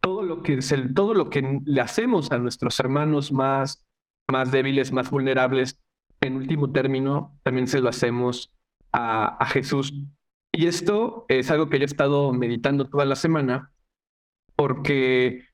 [0.00, 3.84] todo lo que, es el, todo lo que le hacemos a nuestros hermanos más,
[4.32, 5.78] más débiles, más vulnerables,
[6.22, 8.54] en último término, también se lo hacemos
[8.90, 9.92] a, a Jesús.
[10.50, 13.70] Y esto es algo que yo he estado meditando toda la semana,
[14.56, 15.44] porque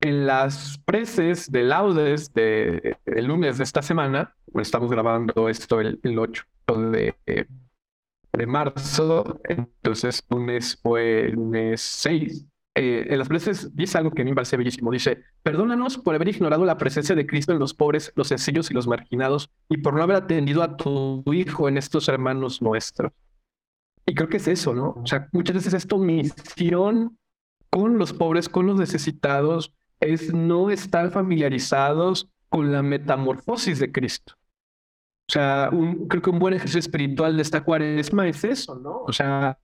[0.00, 5.98] en las preces de laudes de, el lunes de esta semana, estamos grabando esto el,
[6.04, 6.44] 8
[6.92, 12.46] de, de, marzo, entonces lunes fue lunes 6.
[12.76, 14.92] Eh, en las preces dice algo que a mí me parece bellísimo.
[14.92, 18.74] Dice, perdónanos por haber ignorado la presencia de Cristo en los pobres, los sencillos y
[18.74, 23.12] los marginados, y por no haber atendido a tu hijo en estos hermanos nuestros.
[24.06, 24.90] Y creo que es eso, ¿no?
[25.02, 27.18] O sea, muchas veces es tu misión
[27.68, 34.34] con los pobres, con los necesitados, es no estar familiarizados con la metamorfosis de Cristo.
[35.28, 35.70] O sea,
[36.08, 39.02] creo que un buen ejercicio espiritual de esta cuaresma es eso, ¿no?
[39.02, 39.58] O sea,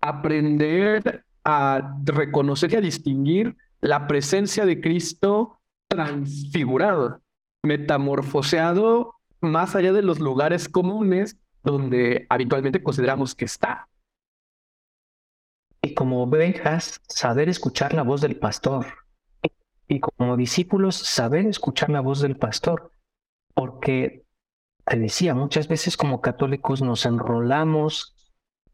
[0.00, 7.20] aprender a reconocer y a distinguir la presencia de Cristo transfigurado,
[7.62, 13.88] metamorfoseado más allá de los lugares comunes donde habitualmente consideramos que está.
[15.82, 18.86] Y como ovejas, saber escuchar la voz del pastor.
[19.88, 22.92] Y como discípulos, saber escuchar la voz del pastor.
[23.54, 24.24] Porque,
[24.84, 28.14] te decía, muchas veces como católicos nos enrolamos,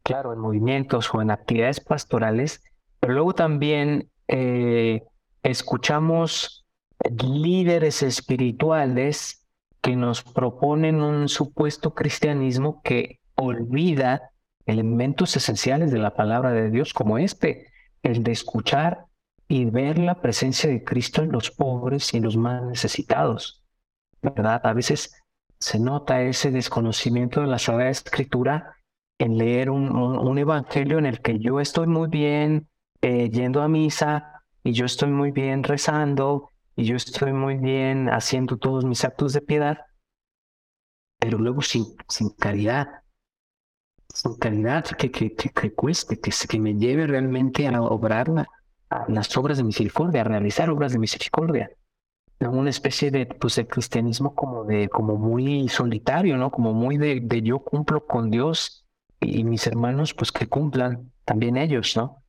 [0.03, 2.63] claro, en movimientos o en actividades pastorales,
[2.99, 5.03] pero luego también eh,
[5.43, 6.65] escuchamos
[7.09, 9.45] líderes espirituales
[9.81, 14.31] que nos proponen un supuesto cristianismo que olvida
[14.65, 17.67] elementos esenciales de la palabra de Dios como este,
[18.03, 19.05] el de escuchar
[19.51, 23.63] y ver la presencia de Cristo en los pobres y los más necesitados.
[24.21, 24.61] ¿Verdad?
[24.63, 25.19] A veces
[25.59, 28.75] se nota ese desconocimiento de la Sagrada Escritura
[29.17, 32.69] en leer un, evangelio en el que yo estoy muy bien
[33.01, 38.07] eh, yendo a misa y yo estoy muy bien rezando y yo estoy muy bien
[38.07, 39.79] haciendo todos mis actos de piedad,
[41.19, 42.87] pero luego sin, sin caridad,
[44.13, 48.29] sin caridad que, que, que, cueste, que, que me lleve realmente a obrar
[48.89, 51.71] a las obras de misericordia, a realizar obras de misericordia.
[52.39, 56.51] Una especie de, pues, de cristianismo como, de, como muy solitario, ¿no?
[56.51, 58.85] Como muy de, de yo cumplo con Dios
[59.19, 62.23] y mis hermanos, pues que cumplan también ellos, ¿no?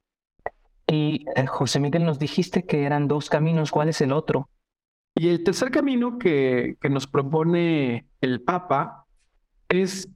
[0.87, 4.49] Y eh, José Miguel, nos dijiste que eran dos caminos, ¿cuál es el otro?
[5.15, 9.07] Y el tercer camino que, que nos propone el Papa
[9.69, 10.09] es,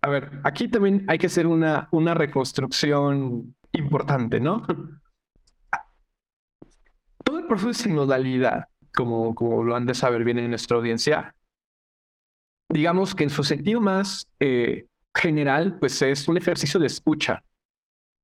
[0.00, 4.62] a ver, aquí también hay que hacer una, una reconstrucción importante, ¿no?
[7.28, 11.34] Todo el proceso de sinodalidad, como, lo han de saber bien en nuestra audiencia,
[12.72, 17.44] digamos que en su sentido más eh, general, pues es un ejercicio de escucha.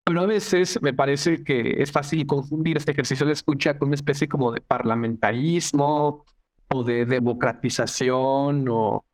[0.07, 3.97] Pero a veces me parece que es fácil confundir este ejercicio de escucha con una
[3.97, 6.25] especie como de parlamentarismo
[6.73, 9.05] o de democratización o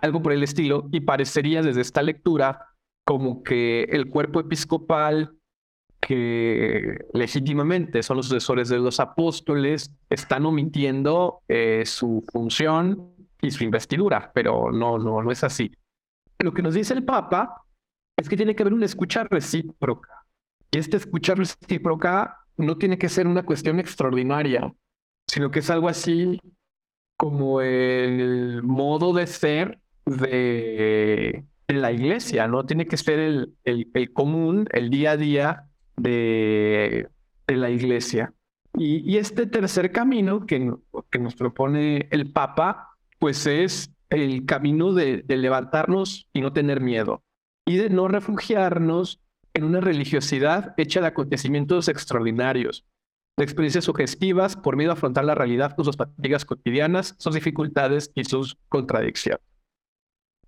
[0.00, 2.74] algo por el estilo, y parecería desde esta lectura
[3.04, 5.35] como que el cuerpo episcopal
[6.00, 13.64] que legítimamente son los sucesores de los apóstoles están omitiendo eh, su función y su
[13.64, 15.72] investidura, pero no, no, no es así.
[16.38, 17.62] Lo que nos dice el Papa
[18.16, 20.24] es que tiene que haber una escucha recíproca.
[20.70, 24.72] Y esta escucha recíproca no tiene que ser una cuestión extraordinaria,
[25.28, 26.40] sino que es algo así
[27.16, 32.64] como el modo de ser de, la iglesia, ¿no?
[32.64, 37.08] Tiene que ser el, el, común, el día a día de,
[37.46, 38.32] de la iglesia.
[38.74, 40.70] Y, y, este tercer camino que,
[41.10, 46.80] que nos propone el Papa, pues es el camino de, de levantarnos y no tener
[46.80, 47.22] miedo
[47.66, 49.20] y de no refugiarnos
[49.52, 52.86] en una religiosidad hecha de acontecimientos extraordinarios,
[53.36, 58.12] de experiencias sugestivas por miedo a afrontar la realidad con sus fatigas cotidianas, sus dificultades
[58.14, 59.42] y sus contradicciones.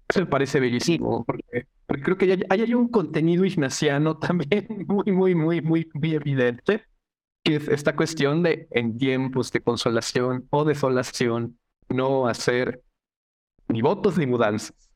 [0.09, 1.67] Eso me parece bellísimo, porque,
[2.01, 6.85] creo que hay, un contenido ignaciano también muy, muy, muy, muy, muy evidente,
[7.45, 12.83] que es esta cuestión de en tiempos de consolación o desolación, no hacer
[13.69, 14.91] ni votos ni mudanzas.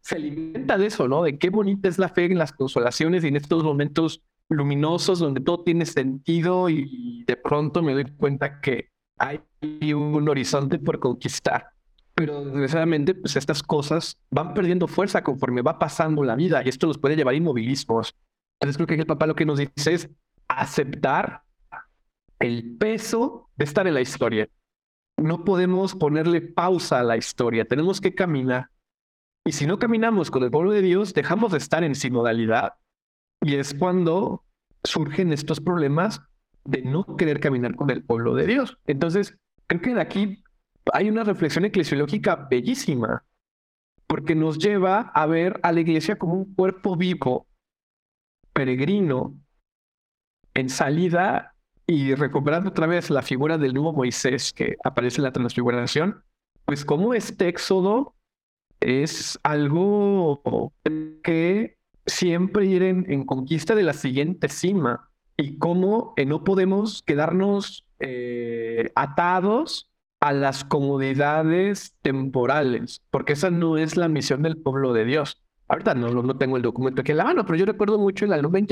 [0.00, 1.22] Se alimenta de eso, ¿no?
[1.22, 5.40] De qué bonita es la fe en las consolaciones y en estos momentos luminosos donde
[5.40, 9.42] todo tiene sentido y de pronto me doy cuenta que hay
[9.92, 11.66] un horizonte por conquistar.
[12.18, 16.88] Pero desgraciadamente, pues estas cosas van perdiendo fuerza conforme va pasando la vida y esto
[16.88, 18.14] nos puede llevar a inmovilismos.
[18.60, 20.10] Entonces creo que el papá lo que nos dice es
[20.48, 21.42] aceptar
[22.40, 24.48] el peso de estar en la historia
[25.18, 28.70] no podemos ponerle pausa a la historia, tenemos que caminar.
[29.44, 32.74] Y si no caminamos con el pueblo de Dios, dejamos de estar en sinodalidad.
[33.42, 34.44] Y es cuando
[34.84, 36.22] surgen estos problemas
[36.64, 38.78] de no querer caminar con el pueblo de Dios.
[38.86, 40.42] Entonces, creo que de aquí
[40.92, 43.24] hay una reflexión eclesiológica bellísima,
[44.06, 47.46] porque nos lleva a ver a la iglesia como un cuerpo vivo,
[48.52, 49.34] peregrino,
[50.54, 51.54] en salida
[51.86, 56.24] y recuperando otra vez la figura del nuevo Moisés que aparece en la transfiguración,
[56.64, 58.14] pues como este éxodo
[58.80, 60.42] es algo
[61.22, 67.86] que siempre ir en, conquista de la siguiente cima y cómo eh, no podemos quedarnos
[68.00, 69.90] eh, atados
[70.20, 75.42] a las comodidades temporales, porque esa no es la misión del pueblo de Dios.
[75.68, 78.30] Ahorita no, no tengo el documento aquí en la mano, pero yo recuerdo mucho en
[78.30, 78.66] la Lumen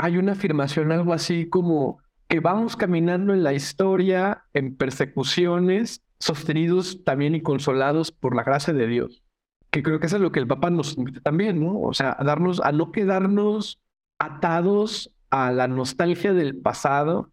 [0.00, 1.98] hay una afirmación algo así como
[2.28, 8.72] que vamos caminando en la historia, en persecuciones, sostenidos también y consolados por la gracia
[8.72, 9.22] de Dios.
[9.70, 11.80] Que creo que eso es lo que el Papa nos invita también, ¿no?
[11.80, 13.80] O sea, a darnos, a no quedarnos
[14.18, 17.32] atados a la nostalgia del pasado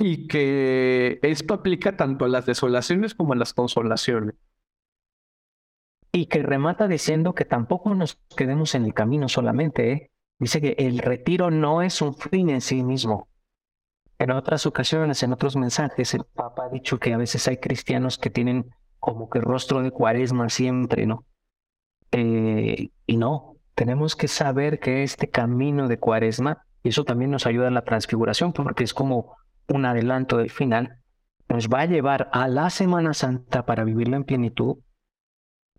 [0.00, 4.34] y que esto aplica tanto a las desolaciones como a las consolaciones.
[6.10, 9.92] Y que remata diciendo que tampoco nos quedemos en el camino solamente.
[9.92, 10.10] ¿eh?
[10.38, 13.28] Dice que el retiro no es un fin en sí mismo.
[14.18, 18.16] En otras ocasiones, en otros mensajes, el Papa ha dicho que a veces hay cristianos
[18.18, 21.26] que tienen como que rostro de cuaresma siempre, ¿no?
[22.12, 27.46] Eh, y no, tenemos que saber que este camino de cuaresma, y eso también nos
[27.46, 29.36] ayuda en la transfiguración, porque es como
[29.70, 31.00] un adelanto del final,
[31.48, 34.78] nos va a llevar a la Semana Santa para vivirla en plenitud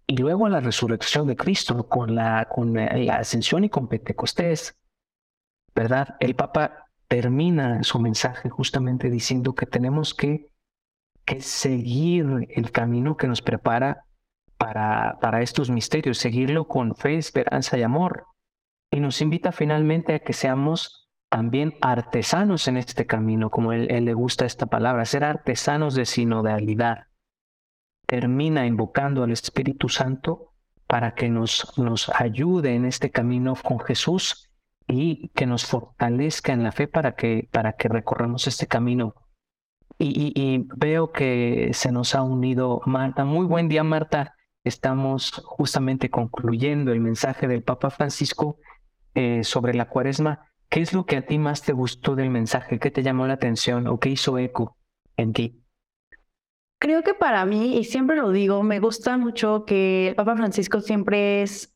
[0.08, 4.78] y luego a la resurrección de Cristo con la, con la ascensión y con Pentecostés.
[5.74, 6.16] ¿Verdad?
[6.20, 10.48] El Papa termina su mensaje justamente diciendo que tenemos que,
[11.24, 14.06] que seguir el camino que nos prepara
[14.58, 18.26] para, para estos misterios, seguirlo con fe, esperanza y amor.
[18.92, 24.14] Y nos invita finalmente a que seamos también artesanos en este camino, como él, le
[24.14, 27.08] gusta esta palabra, ser artesanos de sinodalidad.
[28.06, 30.52] Termina invocando al Espíritu Santo
[30.88, 34.52] para que nos, nos ayude en este camino con Jesús
[34.90, 39.16] y que nos fortalezca en la fe para que, para que recorramos este camino.
[39.98, 43.24] Y, veo que se nos ha unido Marta.
[43.24, 44.36] Muy buen día, Marta.
[44.66, 48.58] Estamos justamente concluyendo el mensaje del Papa Francisco
[49.14, 52.80] eh, sobre la cuaresma ¿Qué es lo que a ti más te gustó del mensaje?
[52.80, 54.78] ¿Qué te llamó la atención o qué hizo eco
[55.18, 55.62] en ti?
[56.80, 60.80] Creo que para mí, y siempre lo digo, me gusta mucho que el Papa Francisco
[60.80, 61.76] siempre es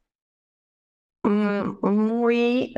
[1.23, 2.73] mm, muy,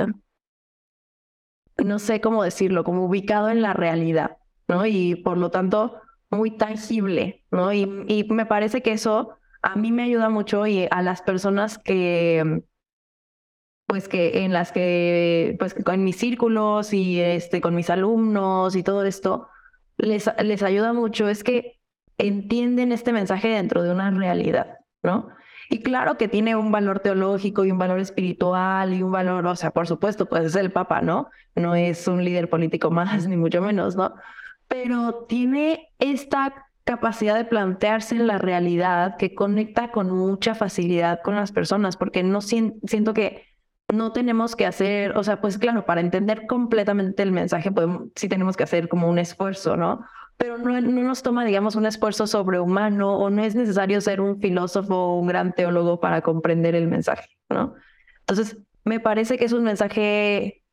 [1.78, 4.38] no sé cómo decirlo, como ubicado en la realidad,
[4.68, 4.88] ¿no?
[4.88, 6.02] Y por lo tanto,
[6.32, 7.72] muy tangible, ¿no?
[7.72, 11.78] Y, y me parece que eso a mí me ayuda mucho y a las personas
[11.78, 12.64] que
[13.88, 18.84] pues que en las que, pues con mis círculos y este, con mis alumnos y
[18.84, 19.48] todo esto,
[19.98, 21.80] les, les ayuda mucho es que
[22.18, 25.30] entienden este mensaje dentro de una realidad, ¿no?
[25.70, 29.56] Y claro que tiene un valor teológico y un valor espiritual y un valor, o
[29.56, 31.30] sea, por supuesto, pues es el Papa, ¿no?
[31.56, 34.16] No es un líder político más, ni mucho menos, ¿no?
[34.68, 41.36] Pero tiene esta capacidad de plantearse en la realidad que conecta con mucha facilidad con
[41.36, 43.47] las personas, porque no siento que
[43.94, 48.28] no tenemos que hacer, o sea, pues claro, para entender completamente el mensaje, podemos, sí
[48.28, 50.06] tenemos que hacer como un esfuerzo, ¿no?
[50.38, 54.40] Pero no, no nos toma, digamos, un esfuerzo sobrehumano o no es necesario ser un
[54.40, 57.76] filósofo o un gran teólogo para comprender el mensaje, ¿no?
[58.20, 60.64] Entonces, me parece que es un mensaje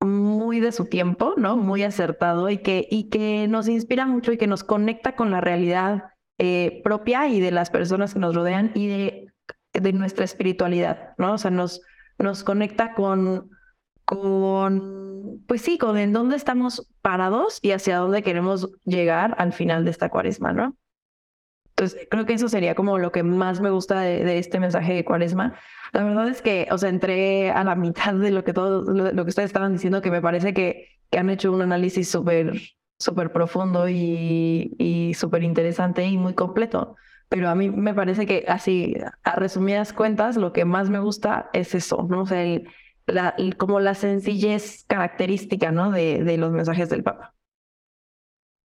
[0.00, 1.56] muy de su tiempo, ¿no?
[1.56, 5.40] Muy acertado y que, y que nos inspira mucho y que nos conecta con la
[5.40, 9.32] realidad eh, propia y de las personas que nos rodean y de,
[9.72, 11.34] de nuestra espiritualidad, ¿no?
[11.34, 11.82] O sea, nos,
[12.22, 13.50] nos conecta con,
[14.04, 19.84] con, pues sí, con en dónde estamos parados y hacia dónde queremos llegar al final
[19.84, 20.76] de esta cuaresma, ¿no?
[21.70, 25.04] Entonces, creo que eso sería como lo que más me gusta de, este mensaje de
[25.04, 25.54] cuaresma.
[25.92, 29.24] La verdad es que, o sea, entré a la mitad de lo que todo, lo,
[29.24, 32.60] que ustedes estaban diciendo, que me parece que, que han hecho un análisis súper,
[32.98, 36.96] súper profundo y, y súper interesante y muy completo
[37.30, 41.48] pero a mí me parece que así, a resumidas cuentas, lo que más me gusta
[41.52, 42.22] es eso, ¿no?
[42.22, 42.60] O sea,
[43.06, 45.92] la, como la sencillez característica, ¿no?
[45.92, 47.32] De, de los mensajes del Papa.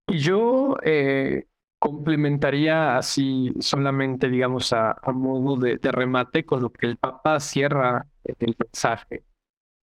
[0.08, 1.46] Y yo eh,
[1.78, 7.40] complementaría así solamente, digamos, a, a modo de, de, remate con lo que el Papa
[7.40, 9.24] cierra el mensaje.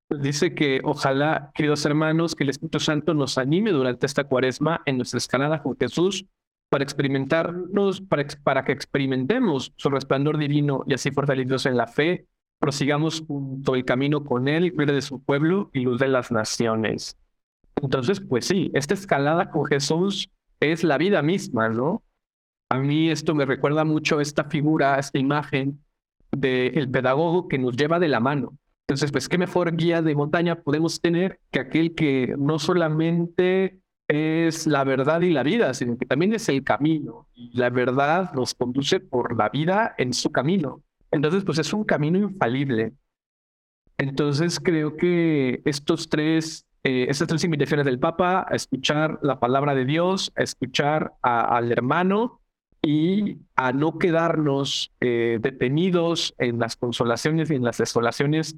[0.09, 4.97] Dice que ojalá, queridos hermanos, que el Espíritu Santo nos anime durante esta cuaresma en
[4.97, 6.25] nuestra escalada con Jesús
[6.71, 12.27] para experimentarnos, para, para que experimentemos su resplandor divino y así fortalecidos en la fe,
[12.59, 17.17] prosigamos junto el camino con él, gloria de su pueblo y luz de las naciones.
[17.81, 20.29] Entonces, pues sí, esta escalada con Jesús
[20.61, 22.03] es la vida misma, ¿no?
[22.69, 25.83] A mí esto me recuerda mucho esta figura, esta imagen
[26.31, 28.57] del pedagogo que nos lleva de la mano.
[28.87, 33.81] Entonces, pues, ¿qué mejor guía de montaña podemos tener que aquel que no solamente
[34.11, 37.27] es la verdad y la vida, sino que también es el camino.
[37.53, 40.83] La verdad nos conduce por la vida en su camino.
[41.11, 42.91] Entonces, pues es un camino infalible.
[43.97, 49.75] Entonces, creo que estos tres, eh, estas tres invitaciones del Papa, a escuchar la palabra
[49.75, 52.41] de Dios, a escuchar al hermano
[52.81, 58.57] y a no quedarnos eh, detenidos en las consolaciones y en las desolaciones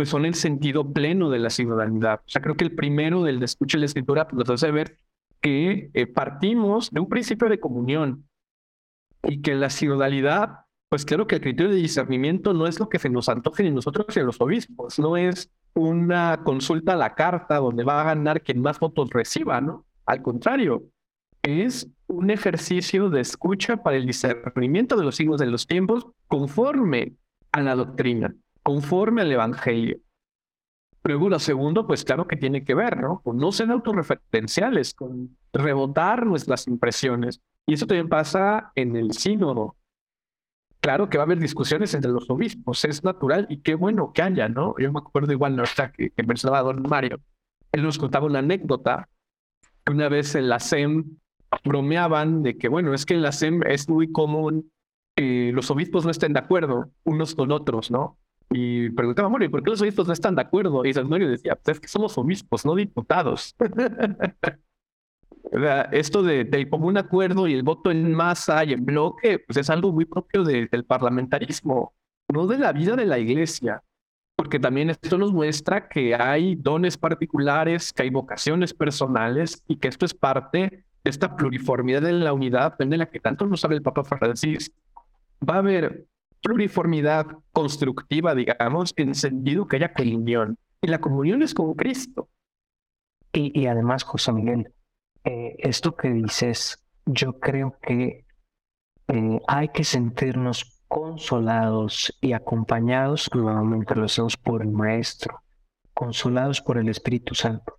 [0.00, 2.14] pues son el sentido pleno de la ciudadanía.
[2.14, 4.96] O sea, creo que el primero del de escucha la escritura pues, nos hace ver
[5.42, 8.26] que eh, partimos de un principio de comunión
[9.24, 12.98] y que la ciudadanía, pues claro que el criterio de discernimiento no es lo que
[12.98, 17.58] se nos antoje ni nosotros ni los obispos, no es una consulta a la carta
[17.58, 19.84] donde va a ganar quien más votos reciba, ¿no?
[20.06, 20.82] Al contrario,
[21.42, 27.16] es un ejercicio de escucha para el discernimiento de los signos de los tiempos conforme
[27.52, 29.98] a la doctrina, conforme al evangelio.
[31.02, 33.20] Luego, lo segundo, pues claro que tiene que ver, ¿no?
[33.22, 37.40] Con no ser autorreferenciales, con rebotar nuestras impresiones.
[37.66, 39.76] Y eso también pasa en el sínodo.
[40.80, 44.22] Claro que va a haber discusiones entre los obispos, es natural y qué bueno que
[44.22, 44.74] haya, ¿no?
[44.78, 45.64] Yo me acuerdo igual, ¿no?
[45.96, 47.20] que, que mencionaba don Mario.
[47.72, 49.08] Él nos contaba una anécdota
[49.84, 51.18] que una vez en la SEM
[51.64, 54.70] bromeaban de que, bueno, es que en la SEM es muy común
[55.16, 58.18] que los obispos no estén de acuerdo unos con otros, ¿no?
[58.50, 60.84] Y preguntaba, ¿y por qué los obispos no están de acuerdo?
[60.84, 63.54] Y San Mario decía, pues es que somos obispos, no diputados.
[65.92, 69.70] Esto de, de, común acuerdo y el voto en masa y en bloque, pues es
[69.70, 71.94] algo muy propio del parlamentarismo,
[72.28, 73.82] no de la vida de la iglesia,
[74.36, 79.88] porque también esto nos muestra que hay dones particulares, que hay vocaciones personales y que
[79.88, 83.74] esto es parte de esta pluriformidad en la unidad de la que tanto nos sabe
[83.74, 84.74] el Papa Francisco.
[85.46, 86.06] Va a haber
[86.42, 90.58] pluriformidad constructiva, digamos, en sentido que haya comunión.
[90.82, 92.28] Y la comunión es con Cristo.
[93.32, 94.72] Y, y además, José Miguel,
[95.24, 98.24] eh, esto que dices, yo creo que
[99.08, 105.42] eh, hay que sentirnos consolados y acompañados, nuevamente lo hacemos por el Maestro,
[105.94, 107.78] consolados por el Espíritu Santo,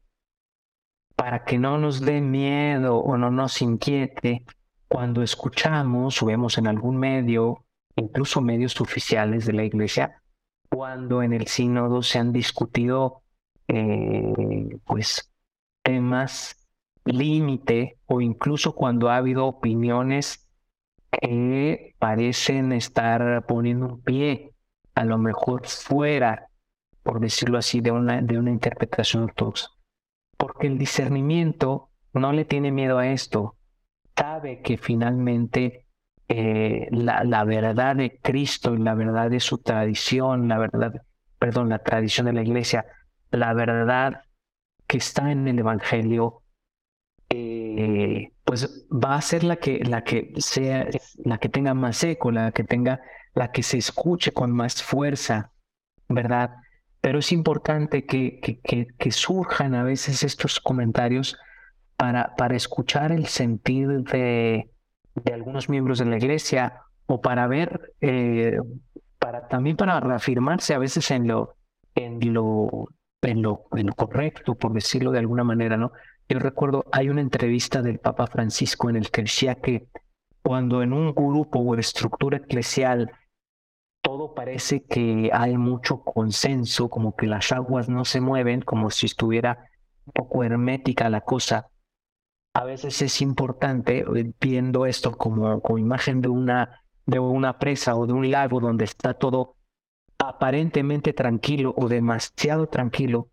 [1.15, 4.45] para que no nos dé miedo o no nos inquiete
[4.87, 7.65] cuando escuchamos o vemos en algún medio
[7.95, 10.21] incluso medios oficiales de la Iglesia,
[10.69, 13.23] cuando en el sínodo se han discutido
[13.67, 15.31] eh, pues
[15.83, 16.57] temas
[17.05, 20.47] límite o incluso cuando ha habido opiniones
[21.11, 24.53] que parecen estar poniendo un pie
[24.95, 26.47] a lo mejor fuera,
[27.03, 29.69] por decirlo así, de una, de una interpretación ortodoxa.
[30.37, 33.55] Porque el discernimiento no le tiene miedo a esto,
[34.15, 35.85] sabe que finalmente
[36.33, 40.93] eh, la, la, verdad de Cristo y la verdad de su tradición, la verdad,
[41.37, 42.85] perdón, la tradición de la iglesia,
[43.31, 44.21] la verdad
[44.87, 46.43] que está en el Evangelio,
[47.27, 50.87] eh, pues va a ser la que, la que sea,
[51.25, 53.01] la que tenga más eco, la que tenga,
[53.33, 55.51] la que se escuche con más fuerza,
[56.07, 56.55] ¿verdad?
[57.01, 61.37] Pero es importante que, que, que, surjan a veces estos comentarios
[61.97, 64.71] para, para escuchar el sentido de,
[65.15, 68.57] de algunos miembros de la iglesia o para ver, eh,
[69.19, 71.55] para también para reafirmarse a veces en lo,
[71.95, 72.87] en lo,
[73.21, 75.91] en lo, en lo correcto, por decirlo de alguna manera, ¿no?
[76.29, 79.87] Yo recuerdo, hay una entrevista del Papa Francisco en el que decía que
[80.41, 83.11] cuando en un grupo o estructura eclesial
[84.01, 89.05] todo parece que hay mucho consenso, como que las aguas no se mueven, como si
[89.05, 89.69] estuviera
[90.05, 91.67] un poco hermética la cosa,
[92.53, 98.05] a veces es importante, eh, viendo esto como, imagen de una, de una presa o
[98.05, 99.55] de un lago donde está todo
[100.19, 103.29] aparentemente tranquilo o demasiado tranquilo,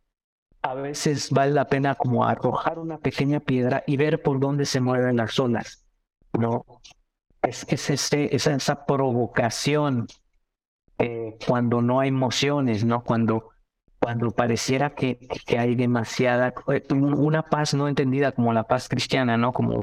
[0.63, 4.81] a veces vale la pena como arrojar una pequeña piedra y ver por dónde se
[4.81, 5.85] mueven las olas,
[6.33, 6.65] ¿no?
[7.43, 10.07] Es, es, ese, es esa provocación
[10.99, 13.05] eh, cuando no hay emociones, ¿no?
[13.05, 13.51] Cuando
[14.01, 15.19] cuando pareciera que,
[15.57, 19.53] hay demasiada, eh, una paz no entendida como la paz cristiana, ¿no?
[19.53, 19.83] Como,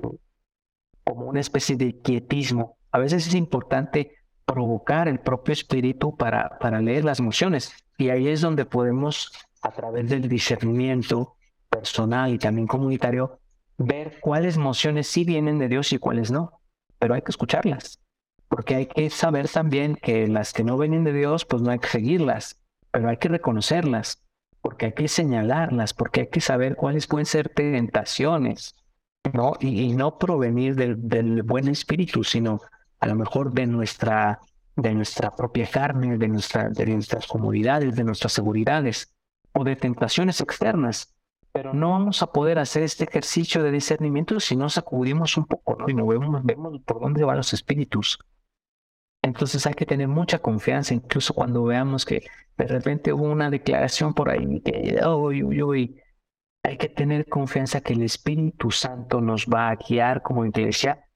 [1.04, 2.78] como una especie de quietismo.
[2.92, 7.74] A veces es importante provocar el propio espíritu para, para leer las emociones.
[7.98, 11.36] Y ahí es donde podemos, a través del discernimiento
[11.70, 13.40] personal y también comunitario,
[13.78, 16.62] ver cuáles emociones sí vienen de Dios y cuáles no.
[17.00, 18.00] Pero hay que escucharlas.
[18.48, 21.80] Porque hay que saber también que las que no vienen de Dios, pues no hay
[21.80, 22.65] que seguirlas
[22.96, 24.24] pero hay que reconocerlas,
[24.62, 28.74] porque hay que señalarlas, porque hay que saber cuáles pueden ser tentaciones,
[29.34, 29.56] ¿no?
[29.60, 32.62] Y, no provenir del, buen espíritu, sino
[33.02, 34.40] a lo mejor de nuestra,
[34.78, 39.14] de nuestra propia carne, de, nuestra, de nuestras comodidades, de nuestras seguridades,
[39.52, 41.14] o de tentaciones externas.
[41.52, 45.76] Pero no vamos a poder hacer este ejercicio de discernimiento si no sacudimos un poco,
[45.76, 45.90] ¿no?
[45.90, 48.20] Y no vemos, vemos por dónde van los espíritus.
[49.26, 54.14] Entonces hay que tener mucha confianza, incluso cuando veamos que de repente hubo una declaración
[54.14, 56.02] por ahí que, uy, uy, uy,
[56.62, 61.10] hay que tener confianza que el Espíritu Santo nos va a guiar como iglesia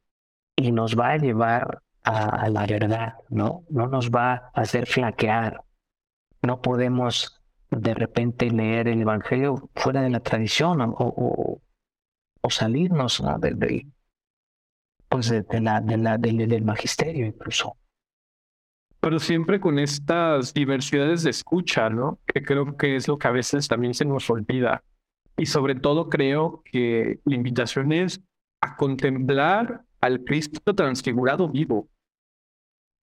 [0.55, 3.63] y nos va a llevar a, la verdad, ¿no?
[3.69, 5.63] No nos va a hacer flaquear.
[6.41, 11.61] No podemos de repente leer el Evangelio fuera de la tradición o,
[12.41, 13.21] o, salirnos
[15.07, 17.77] pues de, de la, del magisterio incluso
[18.99, 22.19] pero siempre con estas diversidades de escucha, ¿no?
[22.25, 24.83] Que creo que es lo que a veces también se nos olvida.
[25.37, 28.21] Y sobre todo creo que la invitación es
[28.61, 31.89] a contemplar al Cristo transfigurado vivo,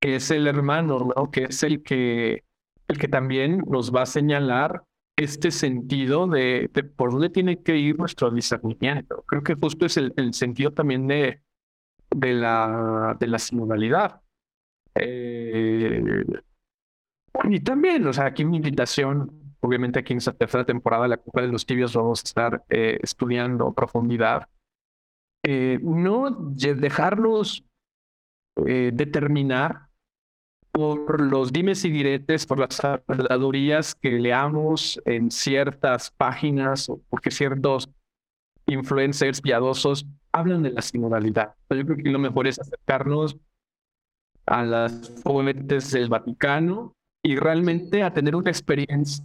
[0.01, 1.31] que es el hermano, ¿no?
[1.31, 2.45] que es el que,
[2.89, 4.85] el que también nos va a señalar
[5.17, 9.25] este sentido de, por dónde tiene que ir nuestro discernimiento.
[9.27, 11.41] Creo que justo es el, sentido también de,
[12.11, 14.21] de, la, de la sinodalidad.
[14.99, 16.03] Eh,
[17.45, 21.43] y también, o sea, aquí mi invitación, obviamente aquí en esta tercera temporada la Copa
[21.43, 24.49] de los Tibios vamos a estar eh, estudiando profundidad.
[25.45, 27.63] Eh, no dejarnos
[28.57, 29.89] determinar
[30.73, 37.31] por los dimes y diretes, por las habladurías que leamos en ciertas páginas o porque
[37.31, 37.91] ciertos
[38.67, 41.55] influencers piadosos hablan de la sinodalidad.
[41.71, 43.37] Yo creo que lo mejor es acercarnos
[44.47, 46.93] a las fuentes del Vaticano
[47.23, 49.25] y realmente a tener una experiencia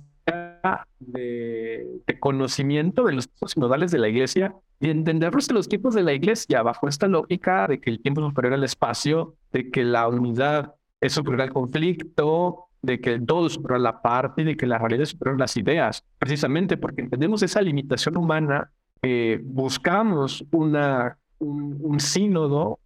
[1.00, 6.04] de, conocimiento de los tipos sinodales de la Iglesia y entenderlos de los tipos de
[6.04, 9.84] la Iglesia bajo esta lógica de que el tiempo es superior al espacio, de que
[9.84, 14.44] la unidad es superior al conflicto, de que el todo es superior a la parte,
[14.44, 18.72] de que la realidad es superior a las ideas, precisamente porque entendemos esa limitación humana,
[19.02, 22.80] eh, buscamos una, un, sínodo,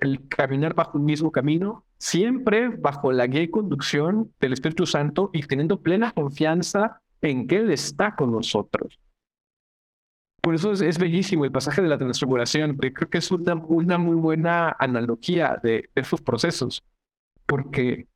[0.00, 5.30] el caminar bajo un mismo camino, siempre bajo la guía y conducción del Espíritu Santo
[5.32, 8.98] y teniendo plena confianza en que Él está con nosotros.
[10.40, 13.96] Por eso es, bellísimo el pasaje de la transfiguración, porque creo que es una, una
[13.96, 16.82] muy buena analogía de esos procesos
[17.52, 18.06] porque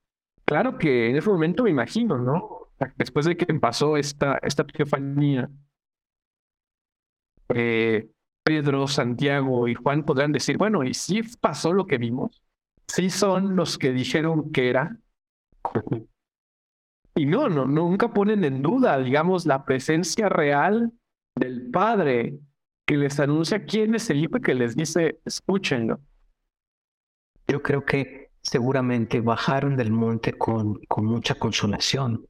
[0.47, 2.71] claro que en ese momento me imagino, ¿no?
[2.97, 5.51] Después de que pasó esta, esta epifanía,
[7.55, 8.09] eh,
[8.47, 12.41] Pedro, Santiago y Juan podrán decir, bueno, ¿y si pasó lo que vimos?
[12.87, 14.97] ¿Sí son los que dijeron que era?
[17.17, 20.93] Y no, no, nunca ponen en duda, digamos, la presencia real
[21.35, 22.39] del Padre
[22.87, 25.99] que les anuncia quién es el hijo que les dice, escúchenlo.
[27.49, 32.29] Yo creo que seguramente bajaron del monte con, con mucha consolación,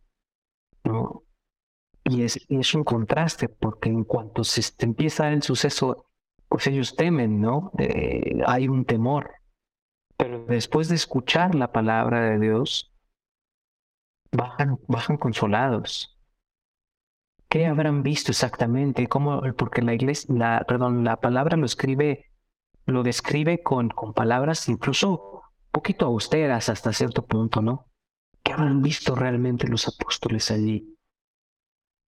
[0.82, 1.25] ¿no?
[2.08, 6.06] Y es, es un contraste, porque en cuanto se empieza el suceso,
[6.48, 7.72] pues ellos temen, ¿no?
[7.78, 9.32] Eh, hay un temor.
[10.16, 12.92] Pero después de escuchar la palabra de Dios,
[14.30, 16.16] bajan, bajan consolados.
[17.48, 19.08] ¿Qué habrán visto exactamente?
[19.08, 19.42] ¿Cómo?
[19.56, 22.30] Porque la iglesia, la, perdón, la palabra lo escribe,
[22.86, 25.42] lo describe con, con palabras incluso
[25.72, 27.88] poquito austeras hasta cierto punto, ¿no?
[28.44, 30.95] ¿Qué habrán visto realmente los apóstoles allí?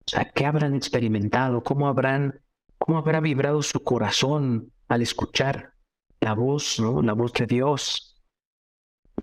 [0.08, 1.62] Sea, ¿qué habrán experimentado?
[1.62, 2.40] ¿Cómo habrán,
[2.78, 5.74] cómo habrá vibrado su corazón al escuchar
[6.20, 7.02] la voz, ¿no?
[7.02, 8.20] La voz de Dios.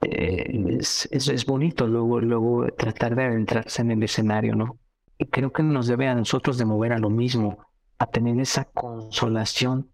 [0.02, 4.78] Eh, es, es, bonito luego, luego tratar de adentrarse en el escenario, ¿no?
[5.18, 7.66] Y creo que nos debe a nosotros de mover a lo mismo,
[7.98, 9.92] a tener esa consolación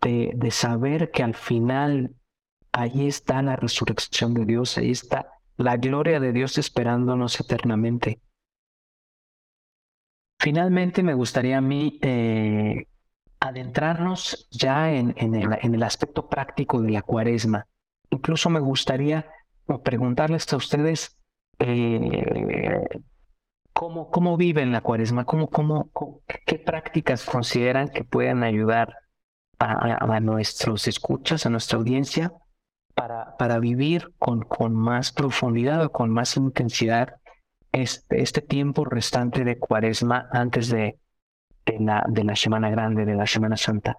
[0.00, 2.14] de, de saber que al final
[2.72, 8.20] Ahí está la resurrección de Dios, ahí está la gloria de Dios esperándonos eternamente.
[10.38, 12.86] Finalmente me gustaría a mí eh,
[13.40, 17.66] adentrarnos ya en, el, aspecto práctico de la cuaresma.
[18.10, 19.26] Incluso me gustaría
[19.82, 21.18] preguntarles a ustedes
[21.58, 22.84] eh,
[23.72, 25.90] cómo, viven la cuaresma, cómo, cómo,
[26.46, 28.94] qué prácticas consideran que puedan ayudar
[29.58, 32.32] a nuestros escuchas, a nuestra audiencia,
[32.94, 37.16] para, para vivir con, con más profundidad o con más intensidad
[37.72, 40.98] este, este tiempo restante de cuaresma antes de,
[41.66, 43.98] de, la, de la Semana Grande, de la Semana Santa.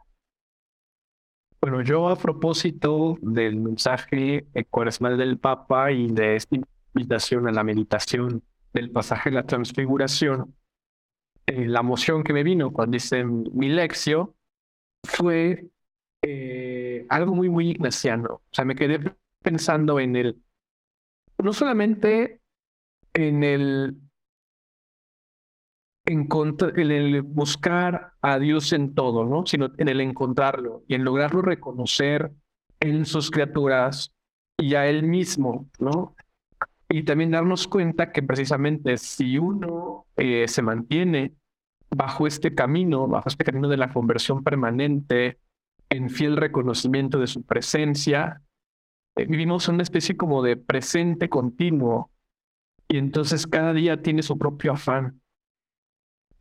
[1.61, 6.55] Bueno, yo a propósito del mensaje cuaresmal del Papa y de esta
[6.95, 8.43] invitación a la meditación
[8.73, 10.55] del pasaje de la transfiguración,
[11.45, 14.33] eh, la emoción que me vino cuando hice mi lección
[15.03, 15.65] fue
[16.21, 18.35] eh, algo muy, muy ignaciano.
[18.35, 20.41] O sea, me quedé pensando en el,
[21.37, 22.39] no solamente
[23.13, 23.97] en el,
[26.05, 26.27] en,
[26.91, 29.45] el buscar a Dios en todo, ¿no?
[29.45, 32.31] Sino en el encontrarlo y en lograrlo reconocer
[32.79, 34.11] en sus criaturas
[34.57, 36.15] y a Él mismo, ¿no?
[36.89, 41.33] Y también darnos cuenta que precisamente si uno eh, se mantiene
[41.91, 45.39] bajo este camino, bajo este camino de la conversión permanente,
[45.89, 48.41] en fiel reconocimiento de su presencia.
[49.15, 52.11] Eh, vivimos una especie como de presente continuo
[52.89, 55.21] y entonces cada día tiene su propio afán.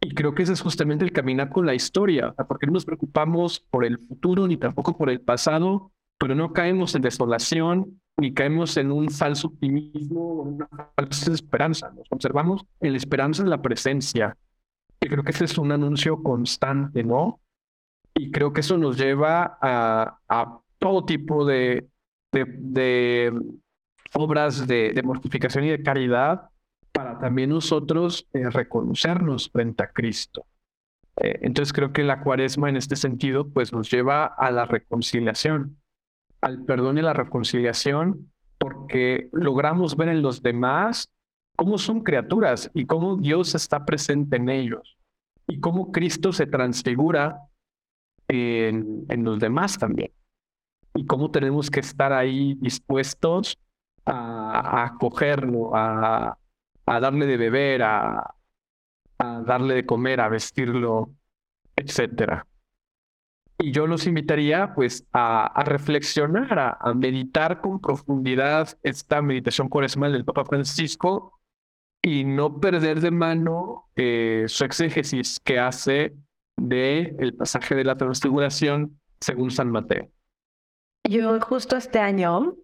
[0.01, 3.61] Y creo que ese es justamente el caminar con la historia, porque no nos preocupamos
[3.61, 8.77] por el futuro ni tampoco por el pasado, pero no caemos en desolación ni caemos
[8.77, 11.91] en un falso optimismo o una falsa esperanza.
[11.91, 14.37] Nos conservamos en la esperanza de la presencia,
[15.01, 17.41] Y creo que ese es un anuncio constante, ¿no?
[18.15, 21.89] Y creo que eso nos lleva a, a todo tipo de,
[22.33, 23.33] de, de
[24.15, 26.51] obras de, de, mortificación y de caridad
[26.93, 30.47] para también nosotros eh, reconocernos frente a Cristo.
[31.21, 35.79] Eh, entonces creo que la cuaresma en este sentido pues nos lleva a la reconciliación,
[36.41, 41.09] al perdón y la reconciliación, porque logramos ver en los demás
[41.57, 44.97] cómo son criaturas y cómo Dios está presente en ellos
[45.47, 47.41] y cómo Cristo se transfigura
[48.29, 50.13] en, en los demás también
[50.95, 53.59] y cómo tenemos que estar ahí dispuestos
[54.09, 56.39] a, acogerlo, a,
[56.87, 58.35] a, darle de beber, a,
[59.19, 61.11] a darle de comer, a vestirlo,
[61.77, 62.47] etcétera.
[63.61, 70.13] Y yo los invitaría pues a, a reflexionar, a, meditar con profundidad esta meditación cuaresmal
[70.13, 71.41] del Papa Francisco
[72.01, 76.15] y no perder de mano eh, su exégesis que hace
[76.57, 80.09] de el pasaje de la transfiguración según San Mateo.
[81.05, 82.55] Yo justo este año,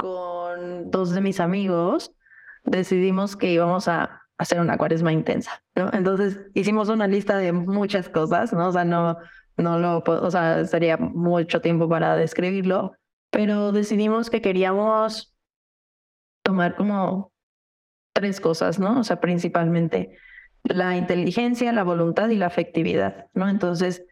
[0.00, 2.12] con dos de mis amigos,
[2.64, 5.90] decidimos que íbamos a hacer una cuaresma intensa, ¿no?
[5.92, 8.68] Entonces hicimos una lista de muchas cosas, ¿no?
[8.68, 9.18] O sea, no,
[9.56, 12.92] no lo, o sea, sería mucho tiempo para describirlo,
[13.30, 15.34] pero decidimos que queríamos
[16.42, 17.32] tomar como
[18.14, 19.00] tres cosas, ¿no?
[19.00, 20.16] O sea, principalmente
[20.64, 23.48] la inteligencia, la voluntad y la afectividad, ¿no?
[23.48, 24.04] Entonces,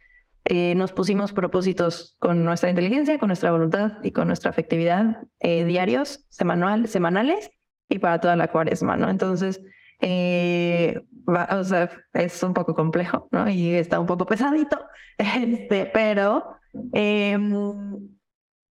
[0.50, 5.66] eh, nos pusimos propósitos con nuestra inteligencia, con nuestra voluntad y con nuestra afectividad eh,
[5.66, 7.50] diarios, semanal, semanales
[7.90, 9.10] y para toda la cuaresma, ¿no?
[9.10, 9.60] Entonces,
[10.00, 13.46] eh, o sea, es un poco complejo, ¿no?
[13.50, 14.80] Y está un poco pesadito,
[15.18, 16.56] este, pero...
[16.92, 18.08] Em,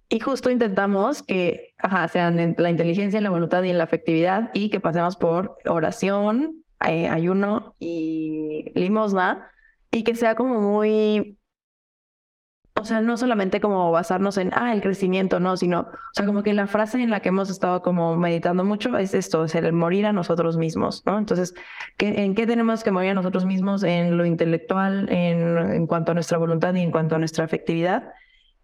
[0.09, 3.83] y justo intentamos que ajá, sean en la inteligencia, en la voluntad y en la
[3.83, 9.51] afectividad y que pasemos por oración, ayuno y limosna
[9.91, 11.36] y que sea como muy
[12.79, 16.43] o sea, no solamente como basarnos en, ah, el crecimiento, no, sino, o sea, como
[16.43, 19.73] que la frase en la que hemos estado como meditando mucho es esto, es el
[19.73, 21.17] morir a nosotros mismos, ¿no?
[21.17, 21.53] Entonces,
[21.97, 23.83] ¿qué, ¿en qué tenemos que morir a nosotros mismos?
[23.83, 28.13] En lo intelectual, en, en cuanto a nuestra voluntad y en cuanto a nuestra afectividad.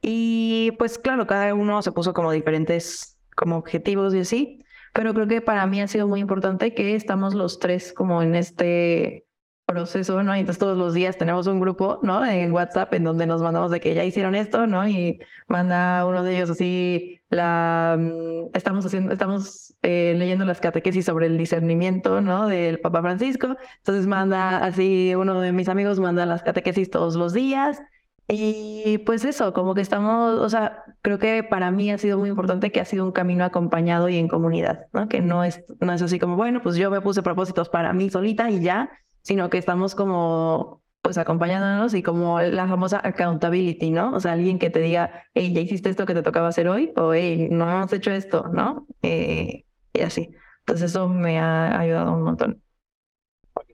[0.01, 5.27] Y pues claro, cada uno se puso como diferentes como objetivos y así, pero creo
[5.27, 9.22] que para mí ha sido muy importante que estamos los tres como en este
[9.65, 10.35] proceso, ¿no?
[10.35, 12.25] Y entonces todos los días tenemos un grupo, ¿no?
[12.25, 14.87] En WhatsApp en donde nos mandamos de que ya hicieron esto, ¿no?
[14.87, 21.05] Y manda uno de ellos así la mm, estamos haciendo, estamos eh, leyendo las catequesis
[21.05, 22.47] sobre el discernimiento, ¿no?
[22.47, 23.57] Del Papa Francisco.
[23.77, 27.81] Entonces manda así uno de mis amigos manda las catequesis todos los días.
[28.27, 32.29] Y pues eso, como que estamos, o sea, creo que para mí ha sido muy
[32.29, 35.09] importante que ha sido un camino acompañado y en comunidad, ¿no?
[35.09, 38.09] Que no es, no es así como, bueno, pues yo me puse propósitos para mí
[38.09, 38.89] solita y ya,
[39.23, 44.13] sino que estamos como pues acompañándonos y como la famosa accountability, ¿no?
[44.13, 46.93] O sea, alguien que te diga, hey, ya hiciste esto que te tocaba hacer hoy,
[46.95, 48.87] o hey, no has hecho esto, ¿no?
[49.01, 50.29] Eh, y así.
[50.59, 52.63] Entonces eso me ha ayudado un montón.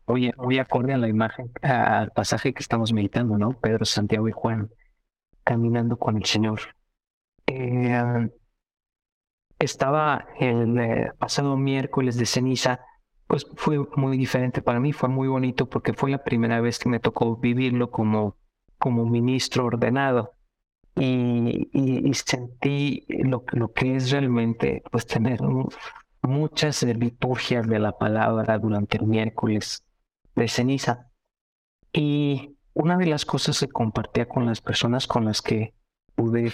[0.05, 3.51] Oye, muy acorde a la imagen, al pasaje que estamos meditando, ¿no?
[3.59, 4.71] Pedro, Santiago y Juan
[5.43, 6.61] caminando con el Señor.
[7.45, 8.29] Eh,
[9.59, 12.79] estaba el eh, pasado miércoles de ceniza
[13.29, 16.89] pues fue muy diferente para mí, fue muy bonito porque fue la primera vez que
[16.89, 18.37] me tocó vivirlo como,
[18.79, 20.33] como ministro ordenado.
[20.95, 21.69] Y,
[22.25, 25.41] sentí lo, lo, que es realmente pues tener
[26.23, 29.85] muchas liturgias de la palabra durante el miércoles
[30.35, 31.11] de ceniza.
[31.93, 35.75] Y una de las cosas que compartía con las personas con las que
[36.15, 36.51] pude,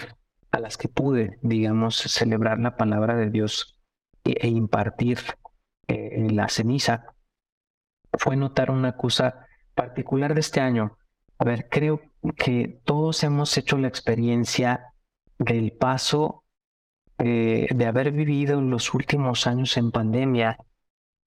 [0.51, 3.79] a las que pude, digamos, celebrar la palabra de Dios
[4.25, 5.19] e, e impartir
[5.87, 7.15] eh, la ceniza
[8.13, 10.97] fue notar una cosa particular de este año.
[11.37, 12.01] A ver, creo
[12.37, 14.93] que todos hemos hecho la experiencia
[15.37, 16.43] del paso
[17.17, 20.57] eh, de haber vivido los últimos años en pandemia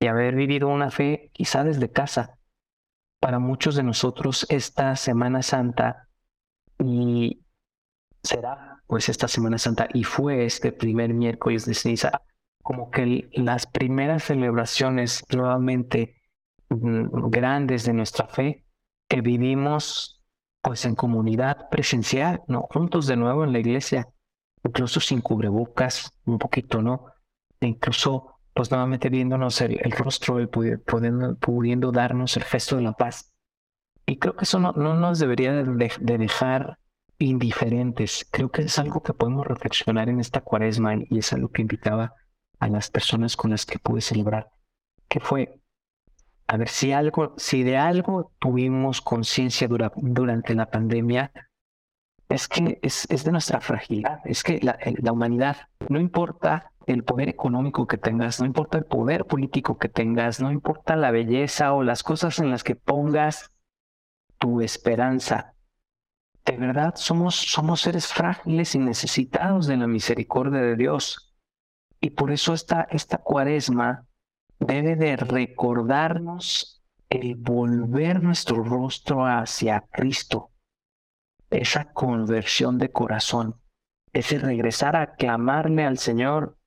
[0.00, 2.38] y haber vivido una fe quizá desde casa.
[3.20, 6.08] Para muchos de nosotros esta Semana Santa
[6.78, 7.40] y
[8.22, 12.22] será pues esta Semana Santa y fue este primer miércoles de ceniza
[12.68, 16.20] como que las primeras celebraciones nuevamente
[16.68, 18.66] mm, grandes de nuestra fe
[19.08, 20.22] que vivimos
[20.60, 22.68] pues en comunidad presencial, ¿no?
[22.70, 24.06] Juntos de nuevo en la iglesia,
[24.62, 27.06] incluso sin cubrebocas, un poquito, ¿no?
[27.58, 32.92] E incluso pues nuevamente viéndonos el, rostro, el pudiendo, pudiendo, darnos el gesto de la
[32.92, 33.32] paz.
[34.04, 36.78] Y creo que eso no, no nos debería de, de dejar
[37.18, 38.28] indiferentes.
[38.30, 42.12] Creo que es algo que podemos reflexionar en esta cuaresma y es algo que invitaba
[42.58, 44.50] a las personas con las que pude celebrar,
[45.08, 45.60] que fue
[46.46, 51.30] A ver, si algo, si de algo tuvimos conciencia durante la pandemia,
[52.28, 55.56] es que es, es, de nuestra fragilidad, es que la, la humanidad,
[55.88, 60.50] no importa el poder económico que tengas, no importa el poder político que tengas, no
[60.50, 63.52] importa la belleza o las cosas en las que pongas
[64.38, 65.54] tu esperanza.
[66.44, 71.27] De verdad, somos, somos seres frágiles y necesitados de la misericordia de Dios.
[72.00, 74.06] Y por eso esta, esta cuaresma
[74.58, 80.50] debe de recordarnos el volver nuestro rostro hacia Cristo,
[81.50, 83.60] esa conversión de corazón,
[84.12, 86.58] ese regresar a clamarle al Señor,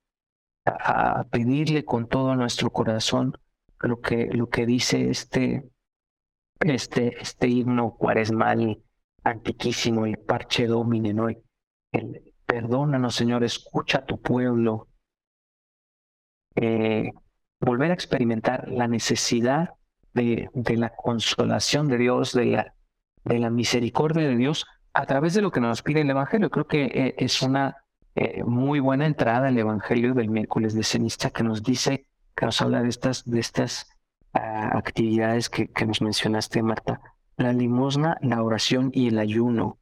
[0.64, 3.38] a, pedirle con todo nuestro corazón
[3.80, 5.68] lo que, lo que dice este,
[6.60, 8.82] este, este himno cuaresmal
[9.24, 11.28] antiquísimo, el parche domine, ¿no?
[11.28, 14.88] El, perdónanos, Señor, escucha a tu pueblo.
[16.56, 17.10] Eh,
[17.60, 19.70] volver a experimentar la necesidad
[20.14, 22.74] de, de, la consolación de Dios, de la,
[23.24, 26.50] de la misericordia de Dios a través de lo que nos pide el Evangelio.
[26.50, 27.76] Creo que eh, es una
[28.14, 32.60] eh, muy buena entrada el Evangelio del miércoles de ceniza que nos dice, que nos
[32.60, 33.88] habla de estas, de estas
[34.34, 37.00] ah, actividades que, que nos mencionaste, Marta.
[37.36, 39.78] La limosna, la oración y el ayuno,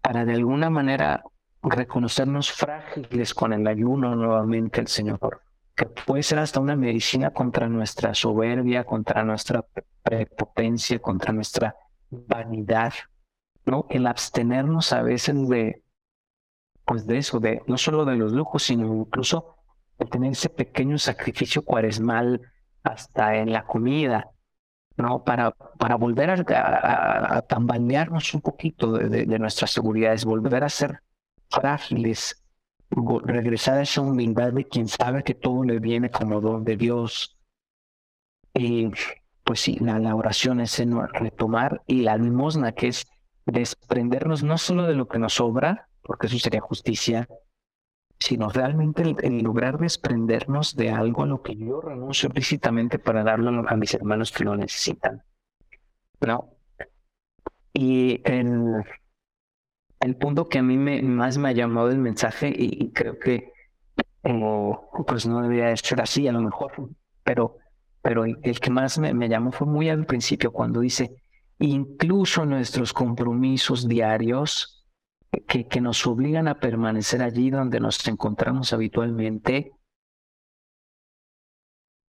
[0.00, 1.24] para de alguna manera
[1.62, 5.42] reconocernos frágiles con el ayuno nuevamente el Señor,
[5.74, 9.64] que puede ser hasta una medicina contra nuestra soberbia, contra nuestra
[10.02, 11.76] prepotencia, contra nuestra
[12.10, 12.92] vanidad,
[13.66, 13.86] ¿no?
[13.90, 15.82] El abstenernos a veces de,
[16.84, 19.56] pues de eso, de no solo de los lujos, sino incluso
[19.98, 22.40] de tener ese pequeño sacrificio cuaresmal
[22.82, 24.30] hasta en la comida,
[24.96, 25.24] ¿no?
[25.24, 31.00] Para, para volver a, tambalearnos un poquito de, de, nuestras seguridades, volver a ser
[31.50, 32.43] frágiles,
[32.90, 37.36] regresar a esa humildad de quien sabe que todo le viene como don de Dios.
[38.52, 38.90] Y
[39.42, 43.06] pues sí, la, la oración es en retomar y la limosna, que es
[43.46, 47.28] desprendernos no solo de lo que nos sobra, porque eso sería justicia,
[48.18, 53.68] sino realmente el, lograr desprendernos de algo a lo que yo renuncio explícitamente para darlo
[53.68, 55.22] a mis hermanos que lo necesitan.
[56.20, 56.50] ¿No?
[57.72, 58.84] Y el,
[60.00, 63.52] el punto que a mí me, más me ha llamado el mensaje, y, creo que
[65.06, 66.72] pues no debería ser así a lo mejor,
[67.22, 67.58] pero,
[68.00, 71.16] pero el, que más me, me llamó fue muy al principio, cuando dice,
[71.58, 74.86] incluso nuestros compromisos diarios
[75.46, 79.72] que, que nos obligan a permanecer allí donde nos encontramos habitualmente,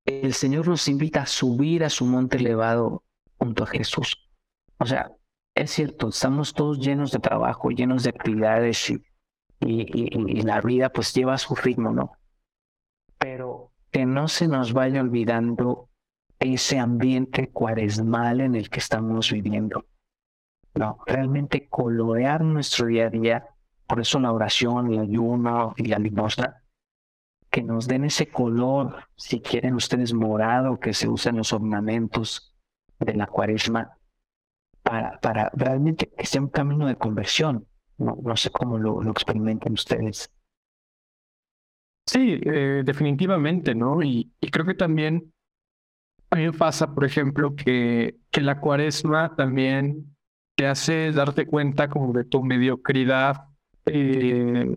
[0.05, 3.05] el Señor nos invita a subir a su monte elevado
[3.39, 4.29] junto a Jesús.
[4.79, 5.11] O sea,
[5.55, 9.03] es cierto, estamos todos llenos de trabajo, llenos de actividades y,
[10.43, 12.13] la vida pues lleva su ritmo, ¿no?
[13.19, 15.89] Pero que no se nos vaya olvidando
[16.39, 19.87] ese ambiente cuaresmal en el que estamos viviendo.
[20.75, 23.47] No, realmente colorear nuestro día a día,
[23.87, 26.63] por eso la oración, el ayuno y la limosna,
[27.49, 32.55] que nos den ese color, si quieren ustedes morado, que se usan los ornamentos
[32.99, 33.97] de la cuaresma,
[34.85, 37.67] para, para realmente que sea un camino de conversión.
[37.99, 40.31] No, no sé cómo lo, lo experimentan ustedes.
[42.07, 44.03] Sí, eh, definitivamente, ¿no?
[44.03, 45.33] Y, y creo que también
[46.31, 50.17] a mí me pasa, por ejemplo, que, que la cuaresma también
[50.57, 53.49] te hace darte cuenta como de tu mediocridad
[53.87, 54.77] eh,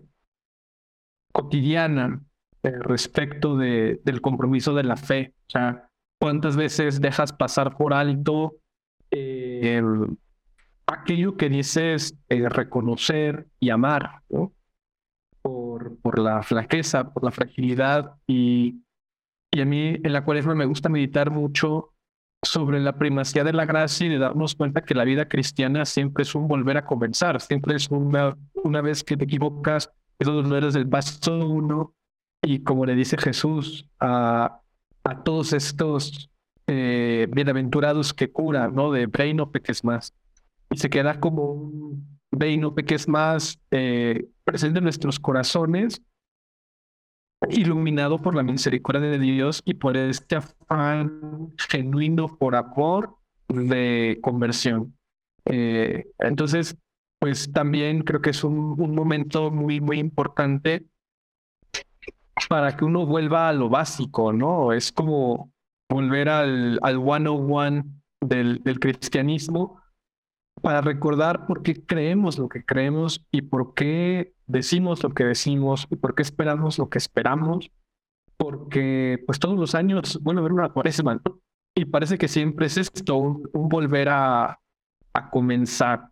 [1.32, 2.22] cotidiana
[2.62, 5.34] eh, respecto de, del compromiso de la fe.
[5.48, 5.90] O sea,
[6.20, 8.56] cuántas veces dejas pasar por alto
[9.10, 9.82] eh,
[10.86, 14.22] aquello que dices reconocer y amar.
[15.40, 18.14] Por, por la flaqueza, por la fragilidad.
[18.26, 18.82] Y,
[19.50, 21.94] y a mí en la cuaresma me gusta meditar mucho
[22.42, 26.22] sobre la primacía de la gracia y de darnos cuenta que la vida cristiana siempre
[26.22, 30.56] es un volver a comenzar, siempre es una, una vez que te equivocas, es donde
[30.56, 31.94] eres del paso uno,
[32.42, 34.60] y como le dice Jesús a,
[35.04, 36.30] a todos estos
[36.68, 38.92] eh, bienaventurados que curan, ¿no?
[38.92, 40.14] De ve y no peques más.
[40.70, 42.18] Y se queda como un
[42.74, 46.02] peques más eh, presente en nuestros corazones
[47.50, 53.16] iluminado por la misericordia de Dios y por este afán genuino por amor
[53.48, 54.96] de conversión.
[55.44, 56.76] Eh, entonces,
[57.18, 60.84] pues también creo que es un, un, momento muy, muy importante
[62.48, 64.72] para que uno vuelva a lo básico, ¿no?
[64.72, 65.52] Es como
[65.88, 67.84] volver al, al one
[68.20, 69.80] del, del cristianismo
[70.60, 75.86] para recordar por qué creemos lo que creemos y por qué decimos lo que decimos
[75.90, 77.70] y por qué esperamos lo que esperamos,
[78.36, 81.20] porque pues todos los años vuelve a haber una cuaresma
[81.76, 84.58] Y parece que siempre es esto, un, volver a,
[85.12, 86.10] a, comenzar.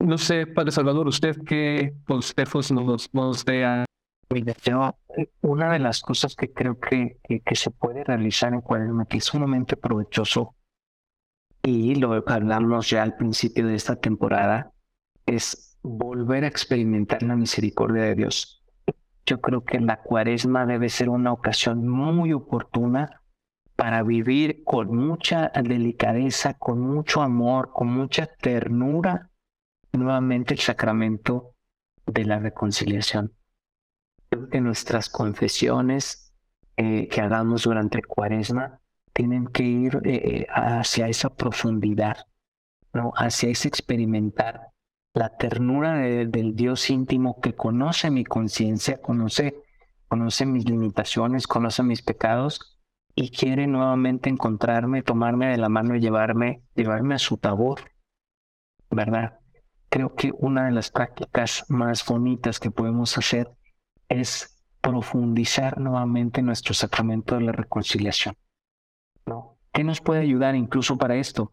[0.00, 3.86] No sé, Padre Salvador, usted qué consejos nos, nos dé
[5.40, 9.24] una de las cosas que creo que, que, se puede realizar en cuaresma, que es
[9.24, 10.54] sumamente provechoso,
[11.62, 14.72] y lo hablamos ya al principio de esta temporada,
[15.26, 18.62] es volver a experimentar la misericordia de Dios.
[19.26, 23.22] Yo creo que la cuaresma debe ser una ocasión muy oportuna
[23.76, 29.30] para vivir con mucha delicadeza, con mucho amor, con mucha ternura,
[29.92, 31.54] nuevamente el sacramento
[32.06, 33.37] de la reconciliación.
[34.30, 36.34] Creo que nuestras confesiones
[36.76, 38.80] eh, que hagamos durante cuaresma
[39.12, 42.26] tienen que ir eh, hacia esa profundidad,
[42.92, 43.12] ¿no?
[43.16, 44.68] hacia ese experimentar
[45.14, 49.62] la ternura del Dios íntimo que conoce mi conciencia, conoce,
[50.06, 52.78] conoce mis limitaciones, conoce mis pecados
[53.16, 57.80] y quiere nuevamente encontrarme, tomarme de la mano y llevarme, llevarme a su tabor,
[58.90, 59.40] ¿verdad?
[59.88, 63.50] Creo que una de las prácticas más bonitas que podemos hacer
[64.08, 68.36] es profundizar nuevamente nuestro sacramento de la reconciliación.
[69.72, 71.52] ¿Qué nos puede ayudar incluso para esto?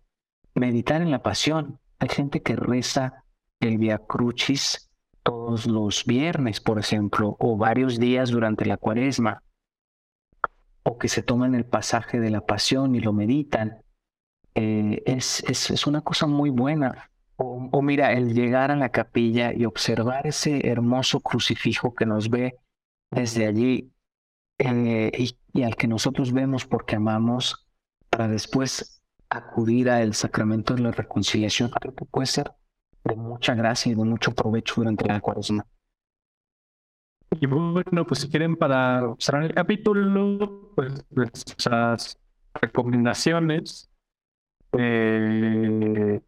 [0.56, 1.80] Meditar en la pasión.
[2.00, 3.24] Hay gente que reza
[3.60, 4.90] el Via Crucis
[5.22, 9.44] todos los viernes, por ejemplo, o varios días durante la cuaresma
[10.84, 13.82] o que se toman el pasaje de la pasión y lo meditan,
[14.54, 17.10] eh, es, es, una cosa muy buena.
[17.38, 22.58] O, mira, el llegar a la capilla y observar ese hermoso crucifijo que nos ve
[23.12, 23.92] desde allí
[24.58, 25.12] eh,
[25.54, 27.68] y, al que nosotros vemos porque amamos,
[28.10, 32.54] para después acudir al sacramento de la reconciliación, creo que puede ser
[33.04, 35.66] de mucha gracia y de mucho provecho durante la cuaresma.
[37.32, 42.18] Y bueno, pues si quieren para cerrar el capítulo, pues nuestras
[42.54, 43.90] recomendaciones,
[44.78, 46.22] eh,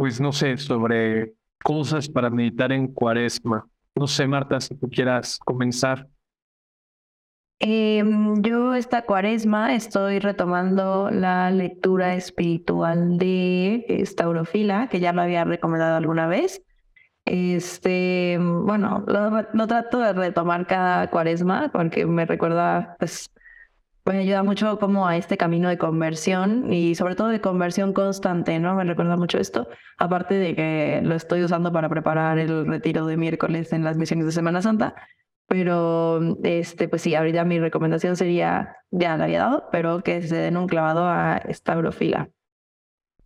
[0.00, 3.68] pues no sé, sobre cosas para meditar en cuaresma.
[3.94, 6.08] No sé, Marta, si tú quieras comenzar.
[7.58, 15.44] Em, yo esta cuaresma estoy retomando la lectura espiritual de Estaurofila, que ya lo había
[15.44, 16.62] recomendado alguna vez.
[17.26, 23.30] Este, bueno, lo, trato de retomar cada cuaresma porque me recuerda, pues,
[24.04, 28.58] me ayuda mucho como a este camino de conversión y sobre todo de conversión constante,
[28.58, 28.74] ¿no?
[28.74, 33.16] Me recuerda mucho esto, aparte de que lo estoy usando para preparar el retiro de
[33.16, 34.94] miércoles en las misiones de Semana Santa,
[35.46, 40.36] pero este, pues sí, ahorita mi recomendación sería, ya la había dado, pero que se
[40.36, 42.30] den un clavado a esta eurofila.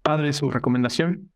[0.03, 1.31] Padre, su recomendación.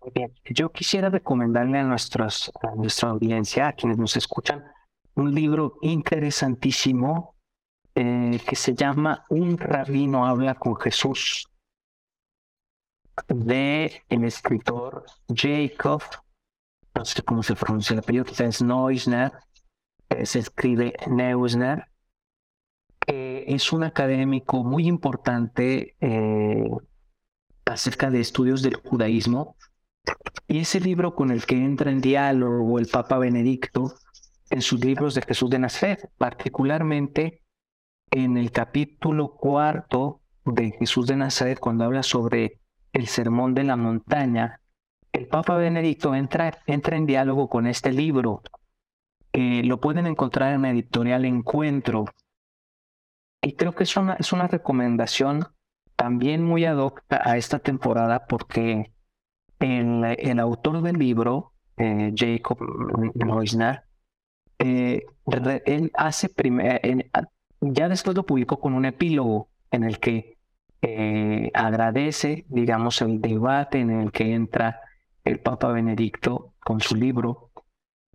[0.00, 0.32] Muy bien.
[0.50, 4.64] Yo quisiera recomendarle a, nuestros, a nuestra audiencia, a quienes nos escuchan,
[5.14, 7.33] un libro interesantísimo
[7.94, 11.48] eh, que se llama Un rabino habla con Jesús,
[13.28, 16.02] de el escritor Jacob,
[16.94, 19.32] no sé cómo se pronuncia el apellido, es Neusner,
[20.24, 21.86] se escribe Neusner,
[22.98, 26.70] que es un académico muy importante eh,
[27.66, 29.56] acerca de estudios del judaísmo
[30.46, 33.94] y ese libro con el que entra en diálogo el Papa Benedicto
[34.50, 37.43] en sus libros de Jesús de Nazaret, particularmente
[38.14, 42.60] en el capítulo cuarto de Jesús de Nazaret, cuando habla sobre
[42.92, 44.60] el sermón de la montaña,
[45.12, 48.42] el Papa Benedicto entra, entra en diálogo con este libro.
[49.32, 52.04] lo pueden encontrar en la editorial Encuentro.
[53.42, 55.48] Y creo que es una, es una recomendación
[55.96, 56.78] también muy ad
[57.08, 58.92] a esta temporada porque
[59.58, 62.58] el, autor del libro, eh, Jacob
[63.14, 63.82] Neusner,
[64.60, 65.02] eh,
[65.66, 66.28] él hace
[67.72, 70.38] ya después lo publicó con un epílogo en el que
[70.82, 74.80] eh, agradece, digamos, el debate en el que entra
[75.24, 77.50] el Papa Benedicto con su libro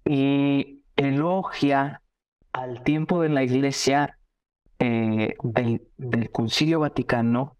[0.06, 2.02] y elogia
[2.54, 4.18] al tiempo de la Iglesia
[4.80, 7.58] del, del Concilio Vaticano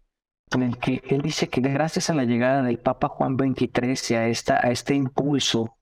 [0.52, 4.26] en el que él dice que gracias a la llegada del Papa Juan XXIII a,
[4.26, 5.76] esta, a este impulso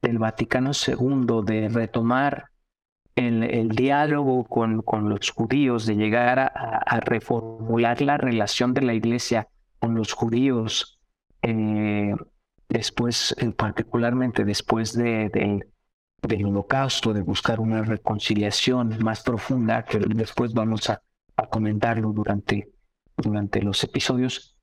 [0.00, 2.50] del Vaticano II de retomar
[3.16, 8.94] el, el diálogo con, con, los judíos, de llegar a, reformular la relación de la
[8.94, 9.48] Iglesia
[9.78, 11.00] con los judíos,
[11.42, 12.14] eh,
[12.68, 15.30] después, particularmente después de,
[16.22, 21.02] del holocausto, de buscar una reconciliación más profunda, que después vamos a,
[21.50, 22.70] comentarlo durante
[23.16, 24.56] durante los episodios,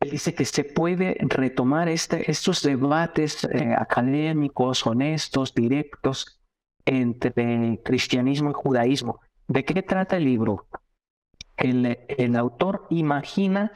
[0.00, 6.37] él dice que se puede retomar este, estos debates eh, académicos, honestos, directos
[6.88, 9.20] entre cristianismo y judaísmo.
[9.46, 10.66] ¿De qué trata el libro?
[11.58, 13.72] el, autor imagina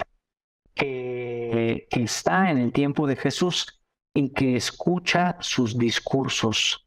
[0.75, 3.81] que, está en el tiempo de Jesús
[4.15, 6.87] y que escucha sus discursos,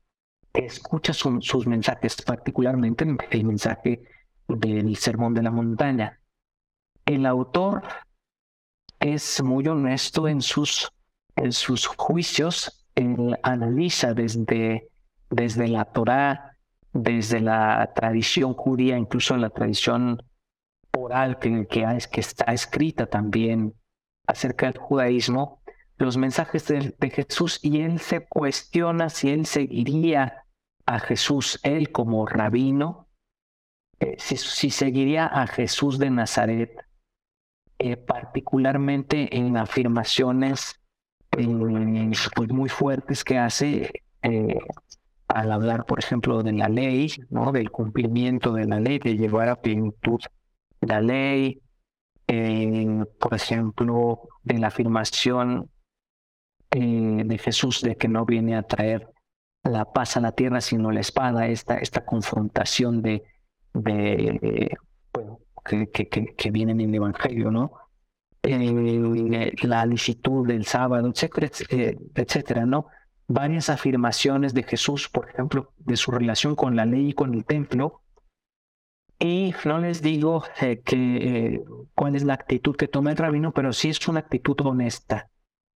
[0.53, 4.03] escucha sus mensajes, particularmente el mensaje
[4.47, 6.19] del Sermón de la Montaña.
[7.05, 7.83] El autor
[8.99, 10.91] es muy honesto en sus,
[11.35, 12.87] en sus juicios,
[13.43, 14.89] analiza desde,
[15.29, 16.57] desde la Torá,
[16.93, 20.21] desde la tradición judía, incluso la tradición
[20.97, 23.73] oral que está escrita también
[24.27, 25.61] acerca del judaísmo,
[25.97, 30.45] los mensajes de, Jesús y él se cuestiona si él seguiría
[30.85, 33.07] a Jesús, él como rabino,
[33.99, 36.77] eh, si, seguiría a Jesús de Nazaret,
[37.79, 40.81] eh, particularmente en afirmaciones
[41.37, 44.03] eh, pues muy fuertes que hace
[45.35, 47.51] al hablar, por ejemplo, de la ley, ¿no?
[47.51, 50.21] del cumplimiento de la ley, de llevar a plenitud
[50.79, 51.61] la ley,
[53.19, 55.69] por ejemplo, de la afirmación
[56.71, 59.09] eh, de Jesús de que no viene a traer
[59.63, 63.23] la paz a la tierra, sino la espada, esta, esta confrontación de,
[63.73, 67.73] bueno, que, que, que, viene en el Evangelio, ¿no?
[68.43, 72.87] Eh, la licitud del sábado, etcétera, eh, etcétera, ¿no?
[73.27, 77.45] Varias afirmaciones de Jesús, por ejemplo, de su relación con la ley y con el
[77.45, 78.03] templo,
[79.19, 81.63] y no les digo eh, eh,
[81.95, 85.29] cuál es la actitud que toma el rabino, pero sí es una actitud honesta.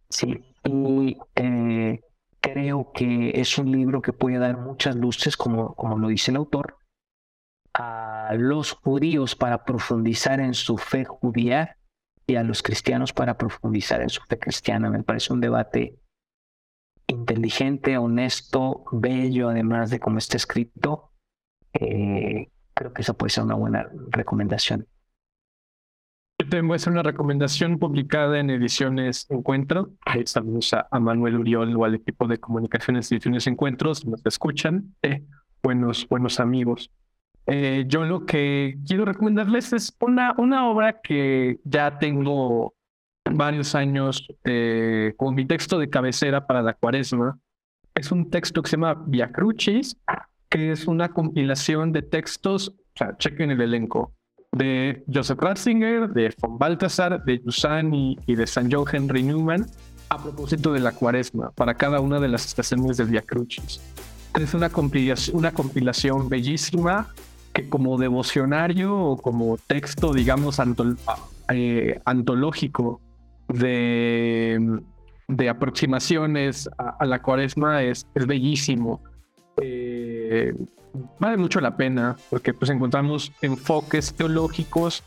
[0.09, 2.01] Sí, y eh,
[2.41, 6.37] creo que es un libro que puede dar muchas luces, como, como lo dice el
[6.37, 6.77] autor,
[7.73, 11.77] a los judíos para profundizar en su fe judía
[12.27, 14.89] y a los cristianos para profundizar en su fe cristiana.
[14.89, 15.97] Me parece un debate
[17.09, 21.11] inteligente, honesto, bello, además de cómo está escrito.
[21.73, 24.87] Eh, creo que eso puede ser una buena recomendación.
[26.39, 29.91] Yo también voy a hacer una recomendación publicada en Ediciones Encuentro.
[30.25, 34.95] Saludos a, Manuel Uriol o al equipo de comunicaciones de Ediciones Encuentros, nos escuchan.
[35.01, 35.23] Eh,
[35.61, 36.91] buenos, buenos amigos.
[37.45, 42.73] Eh, yo lo que quiero recomendarles es una, una obra que ya tengo
[43.31, 47.39] varios años eh, como mi texto de cabecera para la cuaresma.
[47.95, 49.97] Es un texto que se llama Via Crucis,
[50.49, 54.13] que es una compilación de textos, o sea, chequen el elenco,
[54.51, 59.65] de Joseph Ratzinger, de von Balthasar, de Giussani y de San John Henry Newman
[60.09, 63.79] a propósito de la cuaresma para cada una de las estaciones del Via Crucis.
[64.39, 67.13] Es una compilación, una compilación bellísima
[67.53, 70.59] que como devocionario o como texto, digamos,
[71.49, 73.01] eh, antológico
[73.49, 74.79] de,
[75.27, 79.01] de aproximaciones a, la cuaresma es, es bellísimo.
[79.61, 80.53] Eh,
[81.19, 85.03] vale mucho la pena porque pues encontramos enfoques teológicos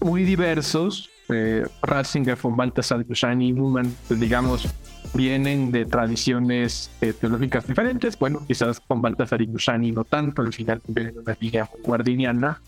[0.00, 1.10] muy diversos.
[1.28, 4.68] Eh, Ratzinger, von Balthasar, y Newman, pues, digamos,
[5.12, 8.16] vienen de tradiciones eh, teológicas diferentes.
[8.18, 12.60] Bueno, quizás von Balthasar y Dushani no tanto, al final vienen de una línea guardiniana,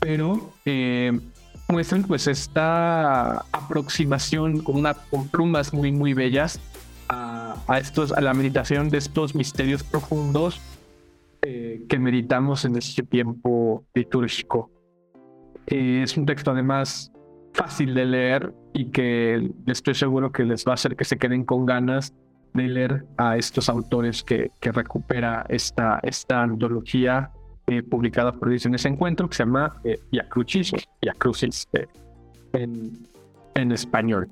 [0.00, 1.18] pero eh,
[1.68, 6.60] muestran pues esta aproximación con, una, con plumas muy, muy bellas
[7.08, 10.60] a, estos, a la meditación de estos misterios profundos
[11.42, 14.70] eh, que meditamos en este tiempo litúrgico.
[15.66, 17.12] Eh, es un texto además
[17.52, 21.44] fácil de leer y que estoy seguro que les va a hacer que se queden
[21.44, 22.12] con ganas
[22.52, 27.30] de leer a estos autores que, que recupera esta, esta antología
[27.66, 29.80] eh, publicada por Ediciones Encuentro que se llama
[30.10, 30.72] Via Crucis,
[31.18, 31.68] Crucis
[32.52, 33.06] en,
[33.54, 34.28] en español.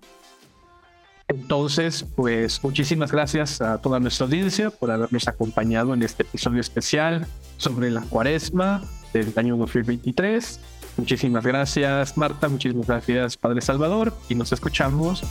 [1.28, 7.26] Entonces, pues muchísimas gracias a toda nuestra audiencia por habernos acompañado en este episodio especial
[7.56, 8.82] sobre la cuaresma
[9.12, 10.60] del año 2023.
[10.96, 15.24] Muchísimas gracias Marta, muchísimas gracias Padre Salvador y nos escuchamos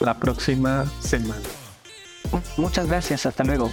[0.00, 1.40] la próxima semana.
[2.56, 3.70] Muchas gracias, hasta luego.